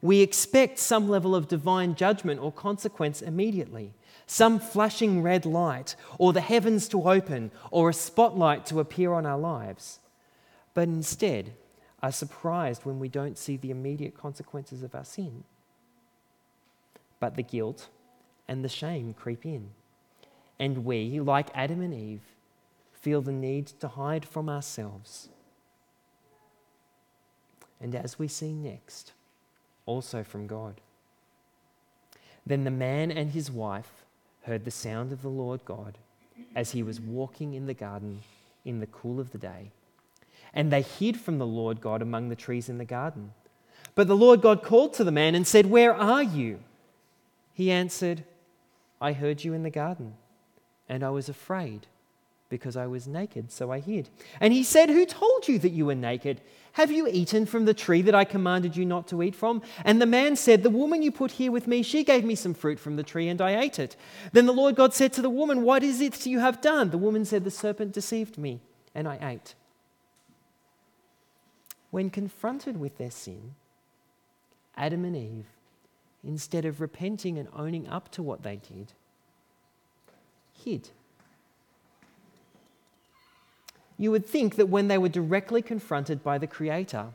We 0.02 0.20
expect 0.20 0.78
some 0.78 1.08
level 1.08 1.34
of 1.34 1.46
divine 1.48 1.94
judgment 1.94 2.40
or 2.40 2.52
consequence 2.52 3.22
immediately, 3.22 3.94
some 4.26 4.58
flashing 4.58 5.22
red 5.22 5.46
light, 5.46 5.94
or 6.18 6.32
the 6.32 6.40
heavens 6.40 6.88
to 6.88 7.08
open, 7.08 7.52
or 7.70 7.88
a 7.88 7.94
spotlight 7.94 8.66
to 8.66 8.80
appear 8.80 9.12
on 9.12 9.24
our 9.24 9.38
lives. 9.38 10.00
But 10.74 10.88
instead, 10.88 11.52
are 12.02 12.10
surprised 12.10 12.84
when 12.84 12.98
we 12.98 13.08
don't 13.08 13.38
see 13.38 13.56
the 13.56 13.70
immediate 13.70 14.18
consequences 14.18 14.82
of 14.82 14.94
our 14.94 15.04
sin. 15.04 15.44
But 17.20 17.36
the 17.36 17.44
guilt 17.44 17.88
and 18.48 18.64
the 18.64 18.68
shame 18.68 19.14
creep 19.14 19.46
in. 19.46 19.70
And 20.58 20.84
we, 20.84 21.20
like 21.20 21.48
Adam 21.54 21.80
and 21.80 21.94
Eve, 21.94 22.22
feel 22.92 23.22
the 23.22 23.32
need 23.32 23.66
to 23.66 23.86
hide 23.86 24.24
from 24.24 24.48
ourselves. 24.48 25.28
And 27.80 27.94
as 27.94 28.18
we 28.18 28.26
see 28.26 28.52
next, 28.52 29.12
also 29.86 30.22
from 30.22 30.46
God. 30.46 30.80
Then 32.44 32.64
the 32.64 32.70
man 32.70 33.10
and 33.10 33.30
his 33.30 33.50
wife 33.50 34.04
heard 34.42 34.64
the 34.64 34.70
sound 34.70 35.12
of 35.12 35.22
the 35.22 35.28
Lord 35.28 35.64
God 35.64 35.98
as 36.54 36.72
he 36.72 36.82
was 36.82 37.00
walking 37.00 37.54
in 37.54 37.66
the 37.66 37.74
garden 37.74 38.22
in 38.64 38.80
the 38.80 38.86
cool 38.86 39.20
of 39.20 39.32
the 39.32 39.38
day 39.38 39.70
and 40.54 40.70
they 40.70 40.82
hid 40.82 41.18
from 41.18 41.38
the 41.38 41.46
Lord 41.46 41.80
God 41.80 42.02
among 42.02 42.28
the 42.28 42.36
trees 42.36 42.68
in 42.68 42.78
the 42.78 42.84
garden. 42.84 43.32
But 43.94 44.06
the 44.06 44.16
Lord 44.16 44.40
God 44.40 44.62
called 44.62 44.94
to 44.94 45.04
the 45.04 45.10
man 45.10 45.34
and 45.34 45.46
said, 45.46 45.66
Where 45.66 45.94
are 45.94 46.22
you? 46.22 46.60
He 47.54 47.70
answered, 47.70 48.24
I 49.00 49.12
heard 49.12 49.44
you 49.44 49.52
in 49.52 49.62
the 49.62 49.70
garden, 49.70 50.14
and 50.88 51.02
I 51.02 51.10
was 51.10 51.28
afraid 51.28 51.86
because 52.52 52.76
I 52.76 52.86
was 52.86 53.08
naked, 53.08 53.50
so 53.50 53.72
I 53.72 53.80
hid. 53.80 54.08
And 54.40 54.52
he 54.52 54.62
said, 54.62 54.88
Who 54.88 55.06
told 55.06 55.48
you 55.48 55.58
that 55.58 55.72
you 55.72 55.86
were 55.86 55.96
naked? 55.96 56.40
Have 56.74 56.92
you 56.92 57.08
eaten 57.08 57.46
from 57.46 57.64
the 57.64 57.74
tree 57.74 58.02
that 58.02 58.14
I 58.14 58.24
commanded 58.24 58.76
you 58.76 58.84
not 58.84 59.08
to 59.08 59.22
eat 59.22 59.34
from? 59.34 59.62
And 59.84 60.00
the 60.00 60.06
man 60.06 60.36
said, 60.36 60.62
The 60.62 60.70
woman 60.70 61.02
you 61.02 61.10
put 61.10 61.32
here 61.32 61.50
with 61.50 61.66
me, 61.66 61.82
she 61.82 62.04
gave 62.04 62.24
me 62.24 62.36
some 62.36 62.54
fruit 62.54 62.78
from 62.78 62.96
the 62.96 63.02
tree, 63.02 63.28
and 63.28 63.40
I 63.40 63.60
ate 63.60 63.78
it. 63.78 63.96
Then 64.32 64.46
the 64.46 64.52
Lord 64.52 64.76
God 64.76 64.94
said 64.94 65.12
to 65.14 65.22
the 65.22 65.30
woman, 65.30 65.62
What 65.62 65.82
is 65.82 66.00
it 66.00 66.26
you 66.26 66.38
have 66.38 66.60
done? 66.60 66.90
The 66.90 66.98
woman 66.98 67.24
said, 67.24 67.42
The 67.42 67.50
serpent 67.50 67.92
deceived 67.92 68.38
me, 68.38 68.60
and 68.94 69.08
I 69.08 69.18
ate 69.20 69.54
when 71.92 72.08
confronted 72.08 72.80
with 72.80 72.96
their 72.96 73.10
sin, 73.10 73.54
Adam 74.76 75.04
and 75.04 75.14
Eve, 75.14 75.46
instead 76.24 76.64
of 76.64 76.80
repenting 76.80 77.38
and 77.38 77.48
owning 77.54 77.86
up 77.86 78.10
to 78.10 78.22
what 78.22 78.42
they 78.42 78.56
did, 78.56 78.94
hid. 80.64 80.88
You 83.98 84.10
would 84.10 84.26
think 84.26 84.56
that 84.56 84.68
when 84.68 84.88
they 84.88 84.98
were 84.98 85.08
directly 85.08 85.62
confronted 85.62 86.22
by 86.22 86.38
the 86.38 86.46
Creator, 86.46 87.06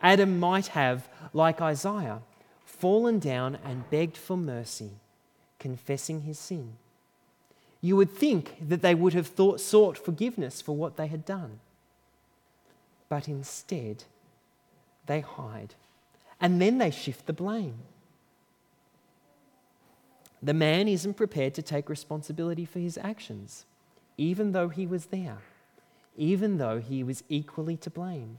Adam 0.00 0.38
might 0.38 0.68
have, 0.68 1.08
like 1.32 1.60
Isaiah, 1.60 2.20
fallen 2.64 3.18
down 3.18 3.58
and 3.64 3.88
begged 3.90 4.16
for 4.16 4.36
mercy, 4.36 4.90
confessing 5.58 6.22
his 6.22 6.38
sin. 6.38 6.74
You 7.80 7.96
would 7.96 8.10
think 8.10 8.56
that 8.68 8.82
they 8.82 8.94
would 8.94 9.14
have 9.14 9.28
thought, 9.28 9.60
sought 9.60 9.96
forgiveness 9.96 10.60
for 10.60 10.76
what 10.76 10.96
they 10.96 11.06
had 11.06 11.24
done 11.24 11.60
but 13.08 13.28
instead 13.28 14.04
they 15.06 15.20
hide. 15.20 15.74
And 16.40 16.60
then 16.60 16.78
they 16.78 16.90
shift 16.90 17.26
the 17.26 17.32
blame. 17.32 17.78
The 20.42 20.54
man 20.54 20.86
isn't 20.86 21.14
prepared 21.14 21.54
to 21.54 21.62
take 21.62 21.88
responsibility 21.88 22.64
for 22.64 22.78
his 22.78 22.98
actions, 22.98 23.64
even 24.18 24.52
though 24.52 24.68
he 24.68 24.86
was 24.86 25.06
there, 25.06 25.38
even 26.16 26.58
though 26.58 26.78
he 26.78 27.02
was 27.02 27.22
equally 27.28 27.76
to 27.78 27.90
blame. 27.90 28.38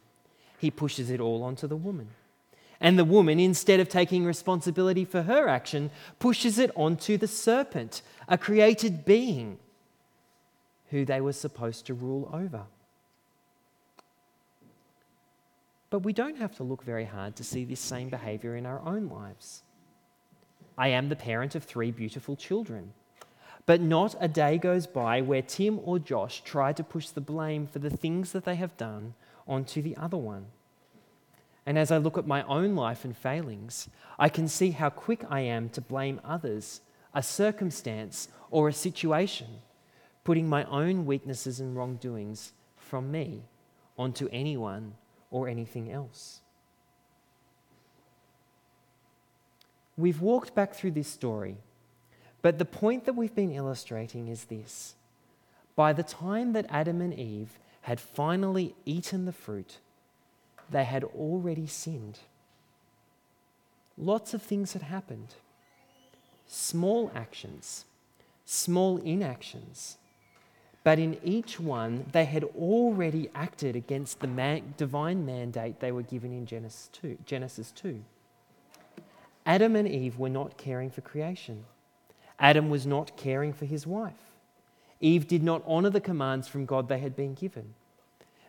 He 0.58 0.72
pushes 0.72 1.10
it 1.10 1.20
all 1.20 1.44
onto 1.44 1.68
the 1.68 1.76
woman. 1.76 2.10
And 2.80 2.98
the 2.98 3.06
woman, 3.06 3.40
instead 3.40 3.80
of 3.80 3.90
taking 3.90 4.26
responsibility 4.26 5.06
for 5.06 5.24
her 5.24 5.48
action, 5.48 5.90
pushes 6.20 6.60
it 6.60 6.72
onto 6.76 7.18
the 7.18 7.28
serpent, 7.28 8.02
a 8.28 8.38
created 8.38 9.04
being 9.04 9.58
who 10.90 11.04
they 11.04 11.20
were 11.20 11.34
supposed 11.34 11.86
to 11.88 11.94
rule 11.94 12.30
over. 12.32 12.64
But 15.90 16.00
we 16.00 16.14
don't 16.14 16.38
have 16.38 16.56
to 16.58 16.64
look 16.64 16.84
very 16.84 17.06
hard 17.06 17.36
to 17.38 17.44
see 17.44 17.64
this 17.64 17.80
same 17.80 18.10
behavior 18.10 18.56
in 18.56 18.66
our 18.66 18.82
own 18.86 19.08
lives. 19.08 19.64
I 20.78 20.90
am 20.90 21.10
the 21.10 21.16
parent 21.16 21.56
of 21.56 21.64
three 21.64 21.92
beautiful 21.92 22.36
children. 22.36 22.94
But 23.68 23.82
not 23.82 24.16
a 24.20 24.30
day 24.30 24.58
goes 24.58 24.88
by 24.88 25.22
where 25.22 25.42
Tim 25.42 25.80
or 25.84 26.00
Josh 26.00 26.42
try 26.42 26.72
to 26.74 26.84
push 26.84 27.10
the 27.10 27.22
blame 27.22 27.68
for 27.68 27.80
the 27.80 27.90
things 27.90 28.32
that 28.32 28.46
they 28.46 28.56
have 28.56 28.78
done 28.78 29.14
onto 29.46 29.82
the 29.82 29.96
other 29.98 30.18
one. 30.18 30.48
And 31.66 31.78
as 31.78 31.92
I 31.92 31.98
look 31.98 32.18
at 32.18 32.26
my 32.26 32.44
own 32.44 32.76
life 32.78 33.04
and 33.04 33.16
failings, 33.16 33.90
I 34.18 34.30
can 34.30 34.48
see 34.48 34.72
how 34.72 34.90
quick 34.90 35.26
I 35.30 35.42
am 35.42 35.68
to 35.72 35.82
blame 35.82 36.22
others, 36.24 36.80
a 37.14 37.22
circumstance, 37.22 38.30
or 38.50 38.70
a 38.70 38.74
situation, 38.74 39.48
putting 40.24 40.48
my 40.48 40.64
own 40.64 41.06
weaknesses 41.06 41.60
and 41.60 41.76
wrongdoings 41.76 42.54
from 42.78 43.12
me 43.12 43.44
onto 43.98 44.30
anyone 44.32 44.94
or 45.30 45.50
anything 45.50 45.92
else. 45.92 46.40
We've 49.98 50.22
walked 50.22 50.56
back 50.56 50.74
through 50.74 50.92
this 50.92 51.10
story, 51.10 51.58
but 52.48 52.60
the 52.60 52.64
point 52.64 53.04
that 53.04 53.18
we've 53.18 53.36
been 53.36 53.52
illustrating 53.52 54.30
is 54.30 54.46
this. 54.46 54.96
By 55.76 55.92
the 55.92 56.02
time 56.02 56.54
that 56.54 56.66
Adam 56.70 57.02
and 57.02 57.14
Eve 57.14 57.60
had 57.82 58.00
finally 58.00 58.74
eaten 58.86 59.26
the 59.26 59.34
fruit, 59.34 59.80
they 60.72 60.86
had 60.86 61.04
already 61.04 61.68
sinned. 61.68 62.20
Lots 63.98 64.34
of 64.34 64.42
things 64.42 64.72
had 64.72 64.84
happened. 64.84 65.36
Small 66.48 67.12
actions, 67.14 67.84
small 68.46 68.96
inactions, 69.00 69.98
but 70.86 71.00
in 71.00 71.18
each 71.26 71.60
one, 71.60 72.06
they 72.14 72.24
had 72.24 72.46
already 72.46 73.30
acted 73.36 73.76
against 73.76 74.22
the 74.22 74.28
man, 74.28 74.74
divine 74.78 75.26
mandate 75.26 75.82
they 75.82 75.92
were 75.92 76.02
given 76.02 76.32
in 76.32 76.46
Genesis 76.46 76.90
2. 76.94 77.18
Genesis 77.26 77.74
2. 77.74 78.02
Adam 79.46 79.76
and 79.76 79.86
Eve 79.86 80.18
were 80.18 80.30
not 80.30 80.56
caring 80.56 80.90
for 80.90 81.02
creation. 81.02 81.66
Adam 82.40 82.70
was 82.70 82.86
not 82.86 83.18
caring 83.18 83.54
for 83.54 83.66
his 83.66 83.88
wife. 83.88 84.14
Eve 85.00 85.28
did 85.28 85.44
not 85.44 85.64
honor 85.66 85.90
the 85.90 86.02
commands 86.02 86.48
from 86.48 86.66
God 86.66 86.88
they 86.88 87.00
had 87.00 87.16
been 87.16 87.34
given. 87.34 87.74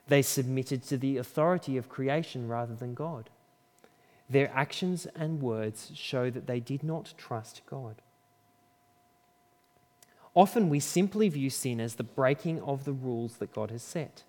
They 0.08 0.22
submitted 0.22 0.82
to 0.84 0.96
the 0.96 1.18
authority 1.18 1.76
of 1.76 1.88
creation 1.88 2.48
rather 2.48 2.74
than 2.74 2.94
God. 2.94 3.30
Their 4.30 4.50
actions 4.54 5.06
and 5.14 5.40
words 5.40 5.90
show 5.94 6.30
that 6.30 6.46
they 6.46 6.60
did 6.60 6.82
not 6.82 7.14
trust 7.16 7.62
God. 7.66 7.96
Often 10.34 10.68
we 10.68 10.80
simply 10.80 11.28
view 11.28 11.50
sin 11.50 11.80
as 11.80 11.94
the 11.94 12.02
breaking 12.02 12.60
of 12.62 12.84
the 12.84 12.92
rules 12.92 13.36
that 13.38 13.52
God 13.52 13.70
has 13.70 13.82
set. 13.82 14.22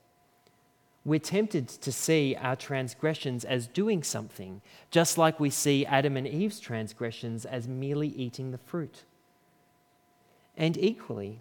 We're 1.06 1.20
tempted 1.20 1.68
to 1.70 1.92
see 1.92 2.36
our 2.40 2.56
transgressions 2.56 3.46
as 3.46 3.68
doing 3.68 4.04
something, 4.04 4.62
just 4.92 5.18
like 5.18 5.40
we 5.40 5.50
see 5.50 5.86
Adam 5.86 6.18
and 6.18 6.28
Eve's 6.28 6.60
transgressions 6.60 7.46
as 7.46 7.68
merely 7.68 8.10
eating 8.10 8.52
the 8.52 8.58
fruit. 8.58 9.04
And 10.60 10.78
equally, 10.78 11.40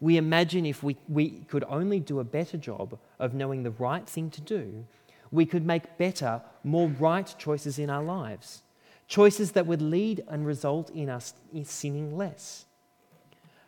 we 0.00 0.16
imagine 0.16 0.64
if 0.64 0.82
we, 0.82 0.96
we 1.08 1.30
could 1.48 1.64
only 1.68 1.98
do 1.98 2.20
a 2.20 2.24
better 2.24 2.56
job 2.56 2.98
of 3.18 3.34
knowing 3.34 3.64
the 3.64 3.72
right 3.72 4.08
thing 4.08 4.30
to 4.30 4.40
do, 4.40 4.86
we 5.32 5.44
could 5.44 5.66
make 5.66 5.98
better, 5.98 6.40
more 6.64 6.88
right 6.88 7.34
choices 7.36 7.78
in 7.78 7.90
our 7.90 8.02
lives. 8.02 8.62
Choices 9.08 9.52
that 9.52 9.66
would 9.66 9.82
lead 9.82 10.24
and 10.28 10.46
result 10.46 10.88
in 10.90 11.10
us 11.10 11.34
sinning 11.64 12.16
less. 12.16 12.64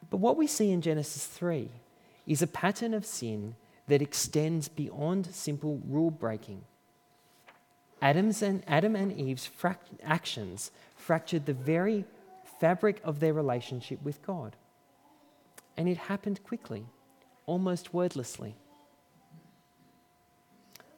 But 0.08 0.18
what 0.18 0.36
we 0.36 0.46
see 0.46 0.70
in 0.70 0.80
Genesis 0.80 1.26
3 1.26 1.68
is 2.26 2.40
a 2.40 2.46
pattern 2.46 2.94
of 2.94 3.04
sin 3.04 3.56
that 3.88 4.02
extends 4.02 4.68
beyond 4.68 5.26
simple 5.34 5.80
rule 5.88 6.12
breaking. 6.12 6.62
Adam's 8.00 8.40
and, 8.40 8.62
Adam 8.68 8.94
and 8.94 9.12
Eve's 9.12 9.50
actions 10.04 10.70
fractured 10.96 11.46
the 11.46 11.54
very 11.54 12.04
fabric 12.60 13.00
of 13.02 13.18
their 13.18 13.32
relationship 13.32 14.00
with 14.04 14.24
God. 14.24 14.54
And 15.76 15.88
it 15.88 15.96
happened 15.96 16.42
quickly, 16.44 16.86
almost 17.46 17.94
wordlessly. 17.94 18.54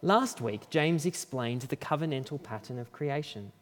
Last 0.03 0.41
week, 0.41 0.69
James 0.69 1.07
explained 1.07 1.63
the 1.63 1.77
covenantal 1.77 2.43
pattern 2.43 2.79
of 2.79 2.93
creation 2.93 3.53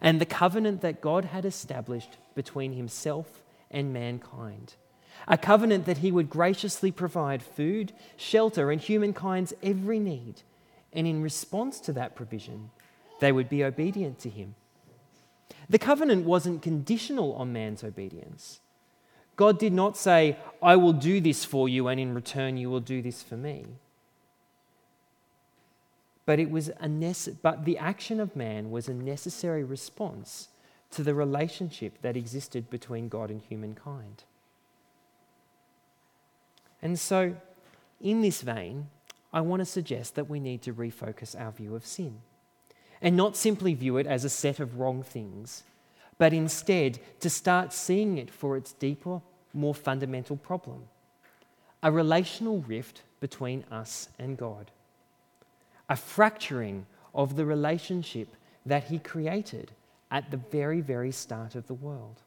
and 0.00 0.20
the 0.20 0.26
covenant 0.26 0.80
that 0.80 1.00
God 1.00 1.26
had 1.26 1.44
established 1.44 2.16
between 2.34 2.72
himself 2.72 3.42
and 3.70 3.92
mankind 3.92 4.74
a 5.26 5.38
covenant 5.38 5.86
that 5.86 5.98
he 5.98 6.12
would 6.12 6.28
graciously 6.28 6.90
provide 6.90 7.42
food, 7.42 7.92
shelter, 8.16 8.70
and 8.70 8.80
humankind's 8.80 9.54
every 9.62 9.98
need. 9.98 10.42
And 10.92 11.06
in 11.06 11.22
response 11.22 11.80
to 11.80 11.92
that 11.94 12.14
provision, 12.14 12.70
they 13.20 13.32
would 13.32 13.48
be 13.48 13.64
obedient 13.64 14.18
to 14.20 14.28
him. 14.28 14.54
The 15.68 15.78
covenant 15.78 16.24
wasn't 16.24 16.62
conditional 16.62 17.34
on 17.34 17.52
man's 17.52 17.82
obedience. 17.82 18.60
God 19.36 19.58
did 19.58 19.72
not 19.72 19.96
say, 19.96 20.36
I 20.62 20.76
will 20.76 20.92
do 20.92 21.20
this 21.20 21.44
for 21.44 21.68
you, 21.68 21.88
and 21.88 21.98
in 22.00 22.14
return, 22.14 22.56
you 22.56 22.70
will 22.70 22.80
do 22.80 23.02
this 23.02 23.22
for 23.22 23.36
me. 23.36 23.64
But, 26.26 26.38
it 26.38 26.50
was 26.50 26.68
a 26.68 26.88
nece- 26.88 27.36
but 27.42 27.64
the 27.64 27.76
action 27.76 28.20
of 28.20 28.36
man 28.36 28.70
was 28.70 28.88
a 28.88 28.94
necessary 28.94 29.62
response 29.62 30.48
to 30.92 31.02
the 31.02 31.14
relationship 31.14 32.00
that 32.02 32.16
existed 32.16 32.70
between 32.70 33.08
God 33.08 33.30
and 33.30 33.42
humankind. 33.42 34.24
And 36.80 36.98
so, 36.98 37.36
in 38.00 38.22
this 38.22 38.42
vein, 38.42 38.88
I 39.32 39.40
want 39.40 39.60
to 39.60 39.66
suggest 39.66 40.14
that 40.14 40.30
we 40.30 40.38
need 40.38 40.62
to 40.62 40.72
refocus 40.72 41.38
our 41.38 41.50
view 41.50 41.74
of 41.74 41.84
sin 41.84 42.20
and 43.02 43.16
not 43.16 43.36
simply 43.36 43.74
view 43.74 43.96
it 43.96 44.06
as 44.06 44.24
a 44.24 44.30
set 44.30 44.60
of 44.60 44.78
wrong 44.78 45.02
things, 45.02 45.64
but 46.18 46.32
instead 46.32 46.98
to 47.20 47.28
start 47.28 47.72
seeing 47.72 48.18
it 48.18 48.30
for 48.30 48.56
its 48.56 48.72
deeper, 48.72 49.20
more 49.52 49.74
fundamental 49.74 50.36
problem 50.36 50.84
a 51.82 51.92
relational 51.92 52.60
rift 52.66 53.02
between 53.20 53.62
us 53.70 54.08
and 54.18 54.38
God, 54.38 54.70
a 55.86 55.96
fracturing 55.96 56.86
of 57.14 57.36
the 57.36 57.44
relationship 57.44 58.28
that 58.64 58.84
He 58.84 58.98
created 58.98 59.70
at 60.10 60.30
the 60.30 60.38
very, 60.38 60.80
very 60.80 61.12
start 61.12 61.54
of 61.54 61.66
the 61.66 61.74
world. 61.74 62.22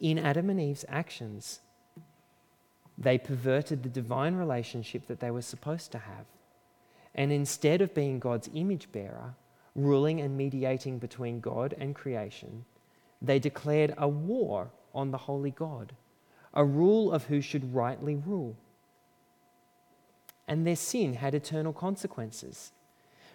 In 0.00 0.18
Adam 0.18 0.50
and 0.50 0.60
Eve's 0.60 0.84
actions, 0.86 1.60
they 2.98 3.16
perverted 3.16 3.82
the 3.82 3.88
divine 3.88 4.36
relationship 4.36 5.06
that 5.06 5.20
they 5.20 5.30
were 5.30 5.40
supposed 5.40 5.92
to 5.92 5.98
have. 5.98 6.26
And 7.14 7.32
instead 7.32 7.80
of 7.80 7.94
being 7.94 8.18
God's 8.18 8.50
image 8.52 8.92
bearer, 8.92 9.34
ruling 9.74 10.20
and 10.20 10.36
mediating 10.36 10.98
between 10.98 11.40
God 11.40 11.74
and 11.78 11.94
creation, 11.94 12.64
they 13.20 13.38
declared 13.38 13.94
a 13.96 14.08
war 14.08 14.70
on 14.94 15.10
the 15.10 15.18
holy 15.18 15.50
God, 15.50 15.92
a 16.54 16.64
rule 16.64 17.12
of 17.12 17.24
who 17.24 17.40
should 17.40 17.74
rightly 17.74 18.16
rule. 18.16 18.56
And 20.46 20.66
their 20.66 20.76
sin 20.76 21.14
had 21.14 21.34
eternal 21.34 21.72
consequences. 21.72 22.72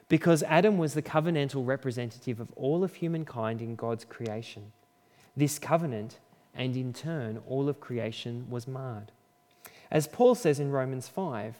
Because 0.10 0.43
Adam 0.43 0.78
was 0.78 0.93
the 0.93 1.02
covenantal 1.02 1.65
representative 1.65 2.39
of 2.39 2.52
all 2.56 2.84
of 2.84 2.95
humankind 2.95 3.62
in 3.62 3.76
God's 3.76 4.06
creation. 4.06 4.71
This 5.36 5.60
covenant, 5.60 6.19
and 6.56 6.76
in 6.76 6.93
turn, 6.93 7.41
all 7.47 7.67
of 7.67 7.80
creation, 7.80 8.47
was 8.50 8.67
marred. 8.67 9.12
As 9.91 10.08
Paul 10.08 10.36
says 10.36 10.60
in 10.60 10.71
Romans 10.71 11.08
5, 11.08 11.56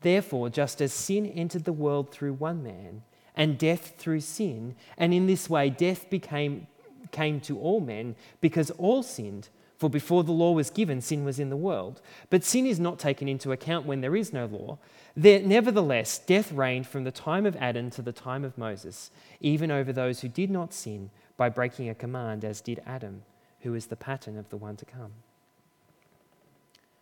therefore, 0.00 0.50
just 0.50 0.80
as 0.80 0.92
sin 0.92 1.26
entered 1.26 1.64
the 1.64 1.72
world 1.72 2.10
through 2.10 2.34
one 2.34 2.62
man, 2.62 3.02
and 3.36 3.58
death 3.58 3.94
through 3.98 4.20
sin, 4.20 4.74
and 4.96 5.12
in 5.12 5.26
this 5.26 5.50
way 5.50 5.70
death 5.70 6.08
became, 6.10 6.66
came 7.12 7.40
to 7.40 7.58
all 7.58 7.80
men 7.80 8.16
because 8.40 8.70
all 8.72 9.02
sinned. 9.02 9.48
For 9.78 9.90
before 9.90 10.24
the 10.24 10.32
law 10.32 10.52
was 10.52 10.70
given, 10.70 11.02
sin 11.02 11.22
was 11.22 11.38
in 11.38 11.50
the 11.50 11.56
world. 11.56 12.00
But 12.30 12.44
sin 12.44 12.64
is 12.64 12.80
not 12.80 12.98
taken 12.98 13.28
into 13.28 13.52
account 13.52 13.84
when 13.84 14.00
there 14.00 14.16
is 14.16 14.32
no 14.32 14.46
law. 14.46 14.78
There, 15.14 15.42
nevertheless, 15.42 16.18
death 16.18 16.50
reigned 16.50 16.86
from 16.86 17.04
the 17.04 17.10
time 17.10 17.44
of 17.44 17.56
Adam 17.56 17.90
to 17.90 18.00
the 18.00 18.12
time 18.12 18.42
of 18.42 18.56
Moses, 18.56 19.10
even 19.40 19.70
over 19.70 19.92
those 19.92 20.20
who 20.20 20.28
did 20.28 20.50
not 20.50 20.72
sin 20.72 21.10
by 21.36 21.50
breaking 21.50 21.90
a 21.90 21.94
command, 21.94 22.42
as 22.42 22.62
did 22.62 22.82
Adam, 22.86 23.22
who 23.60 23.74
is 23.74 23.86
the 23.86 23.96
pattern 23.96 24.38
of 24.38 24.48
the 24.48 24.56
one 24.56 24.76
to 24.76 24.86
come. 24.86 25.12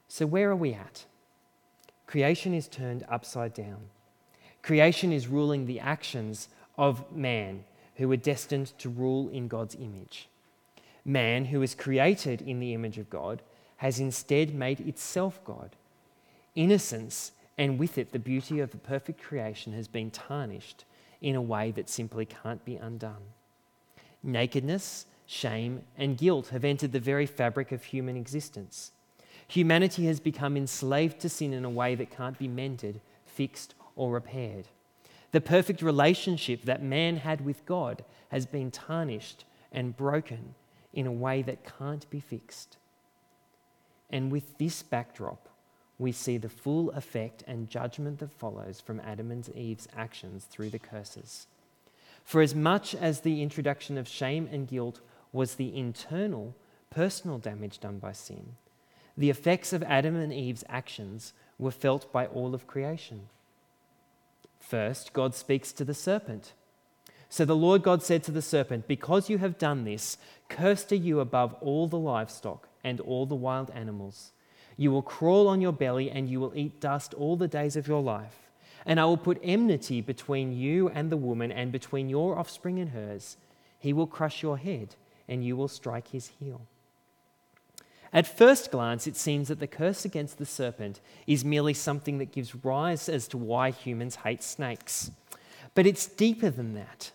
So, 0.09 0.27
where 0.27 0.51
are 0.51 0.57
we 0.57 0.75
at? 0.75 1.05
Creation 2.07 2.55
is 2.55 2.69
turned 2.69 3.05
upside 3.09 3.55
down. 3.55 3.89
Creation 4.65 5.13
is 5.13 5.29
ruling 5.29 5.67
the 5.67 5.79
actions 5.79 6.49
of 6.79 7.15
man, 7.15 7.65
who 7.97 8.09
were 8.09 8.17
destined 8.17 8.73
to 8.79 8.89
rule 8.89 9.29
in 9.29 9.47
God's 9.47 9.75
image. 9.75 10.27
Man, 11.05 11.45
who 11.45 11.61
is 11.61 11.75
created 11.75 12.41
in 12.41 12.61
the 12.61 12.73
image 12.73 12.97
of 12.97 13.11
God, 13.11 13.43
has 13.77 14.01
instead 14.01 14.55
made 14.55 14.81
itself 14.81 15.39
God. 15.45 15.77
Innocence, 16.55 17.33
and 17.59 17.79
with 17.79 17.99
it 17.99 18.13
the 18.13 18.19
beauty 18.19 18.59
of 18.59 18.71
the 18.71 18.79
perfect 18.79 19.23
creation, 19.23 19.75
has 19.75 19.87
been 19.87 20.11
tarnished 20.11 20.87
in 21.21 21.37
a 21.37 21.43
way 21.43 21.71
that 21.73 21.91
simply 21.91 22.25
can't 22.25 22.65
be 22.65 22.77
undone. 22.77 23.35
Nakedness, 24.23 25.05
shame, 25.27 25.83
and 25.99 26.17
guilt 26.17 26.49
have 26.49 26.65
entered 26.65 26.93
the 26.93 27.01
very 27.01 27.27
fabric 27.27 27.71
of 27.71 27.85
human 27.85 28.17
existence. 28.17 28.93
Humanity 29.47 30.07
has 30.07 30.21
become 30.21 30.57
enslaved 30.57 31.21
to 31.21 31.29
sin 31.29 31.53
in 31.53 31.67
a 31.67 31.71
way 31.71 31.95
that 31.97 32.17
can't 32.17 32.39
be 32.39 32.49
mended, 32.49 33.03
fixed, 33.27 33.75
or 33.97 34.13
repaired. 34.13 34.69
The 35.33 35.41
perfect 35.41 35.83
relationship 35.83 36.63
that 36.63 36.83
man 36.83 37.17
had 37.17 37.45
with 37.45 37.67
God 37.67 38.05
has 38.29 38.47
been 38.47 38.71
tarnished 38.71 39.45
and 39.73 39.97
broken 39.97 40.55
in 40.93 41.07
a 41.07 41.13
way 41.13 41.43
that 41.43 41.79
can't 41.79 42.09
be 42.11 42.21
fixed. 42.21 42.77
And 44.11 44.31
with 44.31 44.59
this 44.59 44.83
backdrop, 44.83 45.49
we 45.99 46.13
see 46.13 46.39
the 46.39 46.49
full 46.49 46.91
effect 46.91 47.43
and 47.47 47.69
judgment 47.69 48.19
that 48.19 48.33
follows 48.33 48.81
from 48.81 49.01
Adam 49.01 49.31
and 49.31 49.49
Eve's 49.57 49.89
actions 49.97 50.45
through 50.45 50.71
the 50.71 50.79
curses. 50.79 51.47
For 52.25 52.41
as 52.41 52.55
much 52.55 52.95
as 52.95 53.21
the 53.21 53.43
introduction 53.43 53.99
of 53.99 54.09
shame 54.09 54.49
and 54.51 54.67
guilt 54.67 55.01
was 55.33 55.55
the 55.55 55.77
internal, 55.77 56.55
personal 56.91 57.39
damage 57.39 57.81
done 57.81 57.99
by 57.99 58.13
sin, 58.13 58.57
the 59.17 59.31
effects 59.31 59.73
of 59.73 59.83
Adam 59.83 60.17
and 60.17 60.33
Eve's 60.33 60.65
actions 60.69 61.33
were 61.59 61.71
felt 61.71 62.13
by 62.13 62.27
all 62.27 62.55
of 62.55 62.67
creation. 62.67 63.29
First, 64.67 65.13
God 65.13 65.35
speaks 65.35 65.73
to 65.73 65.85
the 65.85 65.95
serpent. 65.95 66.55
So 67.29 67.45
the 67.45 67.57
Lord 67.57 67.83
God 67.83 68.03
said 68.03 68.23
to 68.25 68.31
the 68.31 68.41
serpent, 68.41 68.89
Because 68.89 69.29
you 69.29 69.39
have 69.39 69.59
done 69.59 69.85
this, 69.85 70.17
cursed 70.49 70.91
are 70.93 70.97
you 70.97 71.21
above 71.21 71.55
all 71.61 71.87
the 71.87 71.99
livestock 71.99 72.69
and 72.83 72.99
all 73.01 73.27
the 73.27 73.35
wild 73.35 73.71
animals. 73.75 74.33
You 74.77 74.91
will 74.91 75.03
crawl 75.03 75.49
on 75.49 75.61
your 75.61 75.73
belly 75.73 76.11
and 76.11 76.29
you 76.29 76.41
will 76.41 76.53
eat 76.55 76.81
dust 76.81 77.13
all 77.15 77.37
the 77.37 77.49
days 77.49 77.77
of 77.77 77.87
your 77.87 78.03
life. 78.03 78.51
And 78.87 78.99
I 78.99 79.05
will 79.05 79.19
put 79.19 79.41
enmity 79.43 80.01
between 80.01 80.57
you 80.57 80.89
and 80.89 81.11
the 81.11 81.17
woman, 81.17 81.51
and 81.53 81.73
between 81.73 82.09
your 82.09 82.39
offspring 82.39 82.79
and 82.79 82.91
hers. 82.91 83.37
He 83.79 83.93
will 83.93 84.07
crush 84.07 84.43
your 84.43 84.59
head, 84.59 84.95
and 85.27 85.45
you 85.45 85.57
will 85.57 85.69
strike 85.69 86.09
his 86.09 86.29
heel. 86.39 86.67
At 88.15 88.29
first 88.29 88.71
glance, 88.71 89.09
it 89.09 89.17
seems 89.17 89.49
that 89.49 89.59
the 89.59 89.67
curse 89.67 90.05
against 90.05 90.39
the 90.39 90.47
serpent 90.47 91.01
is 91.27 91.45
merely 91.45 91.75
something 91.75 92.19
that 92.19 92.33
gives 92.33 92.55
rise 92.55 93.09
as 93.09 93.27
to 93.29 93.37
why 93.37 93.71
humans 93.71 94.17
hate 94.17 94.43
snakes. 94.43 95.11
But 95.75 95.87
it's 95.87 96.07
deeper 96.07 96.49
than 96.49 96.75
that. 96.75 97.11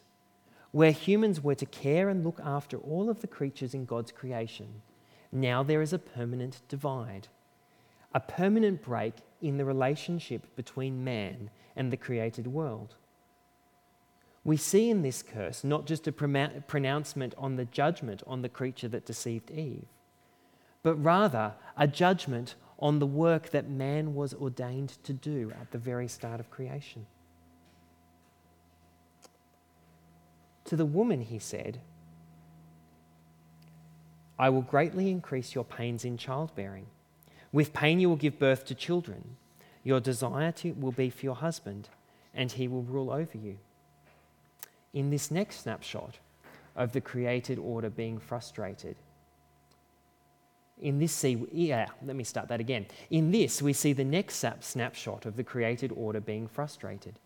Where 0.72 0.92
humans 0.92 1.42
were 1.42 1.56
to 1.56 1.66
care 1.66 2.10
and 2.10 2.24
look 2.24 2.42
after 2.44 2.78
all 2.78 3.10
of 3.10 3.22
the 3.22 3.28
creatures 3.28 3.74
in 3.74 3.86
God's 3.86 4.12
creation, 4.12 4.82
now 5.32 5.64
there 5.64 5.82
is 5.82 5.94
a 5.94 6.00
permanent 6.00 6.60
divide 6.68 7.30
a 8.14 8.20
permanent 8.20 8.82
break 8.82 9.14
in 9.42 9.58
the 9.58 9.66
relationship 9.66 10.56
between 10.56 11.04
man 11.04 11.50
and 11.76 11.92
the 11.92 11.98
created 11.98 12.48
world. 12.48 12.96
We 14.44 14.58
see 14.58 14.90
in 14.90 15.02
this 15.02 15.22
curse 15.22 15.64
not 15.64 15.86
just 15.86 16.08
a 16.08 16.12
pronouncement 16.12 17.36
on 17.38 17.56
the 17.56 17.66
judgment 17.66 18.24
on 18.26 18.42
the 18.42 18.50
creature 18.50 18.88
that 18.88 19.06
deceived 19.06 19.52
Eve, 19.52 19.86
but 20.84 20.96
rather 20.96 21.54
a 21.78 21.88
judgment 21.88 22.56
on 22.80 23.00
the 23.00 23.06
work 23.06 23.50
that 23.50 23.70
man 23.70 24.16
was 24.16 24.34
ordained 24.34 24.98
to 25.04 25.14
do 25.14 25.52
at 25.60 25.72
the 25.72 25.78
very 25.78 26.08
start 26.08 26.40
of 26.40 26.50
creation. 26.50 27.06
To 30.66 30.76
the 30.76 30.86
woman, 30.86 31.22
he 31.22 31.40
said, 31.40 31.82
I 34.38 34.50
will 34.50 34.62
greatly 34.62 35.10
increase 35.10 35.54
your 35.54 35.66
pains 35.66 36.06
in 36.06 36.16
childbearing. 36.16 36.86
With 37.52 37.74
pain, 37.74 38.00
you 38.00 38.08
will 38.08 38.16
give 38.16 38.40
birth 38.40 38.66
to 38.68 38.76
children. 38.76 39.36
Your 39.84 40.00
desire 40.00 40.52
to, 40.54 40.72
will 40.74 40.92
be 40.92 41.10
for 41.10 41.26
your 41.26 41.36
husband, 41.36 41.90
and 42.34 42.52
he 42.52 42.68
will 42.68 42.84
rule 42.84 43.12
over 43.12 43.38
you. 43.38 43.58
In 44.94 45.10
this 45.10 45.32
next 45.32 45.64
snapshot 45.64 46.20
of 46.76 46.94
the 46.94 47.02
created 47.02 47.60
order 47.60 47.90
being 47.90 48.20
frustrated, 48.20 48.96
in 50.82 51.00
this, 51.00 51.12
see, 51.12 51.46
yeah, 51.52 51.88
let 52.06 52.16
me 52.16 52.24
start 52.24 52.48
that 52.50 52.60
again. 52.60 52.86
In 53.10 53.32
this, 53.32 53.62
we 53.62 53.74
see 53.74 53.94
the 53.94 54.04
next 54.04 54.44
snapshot 54.62 55.26
of 55.26 55.36
the 55.36 55.44
created 55.44 55.92
order 55.96 56.20
being 56.20 56.48
frustrated. 56.48 57.20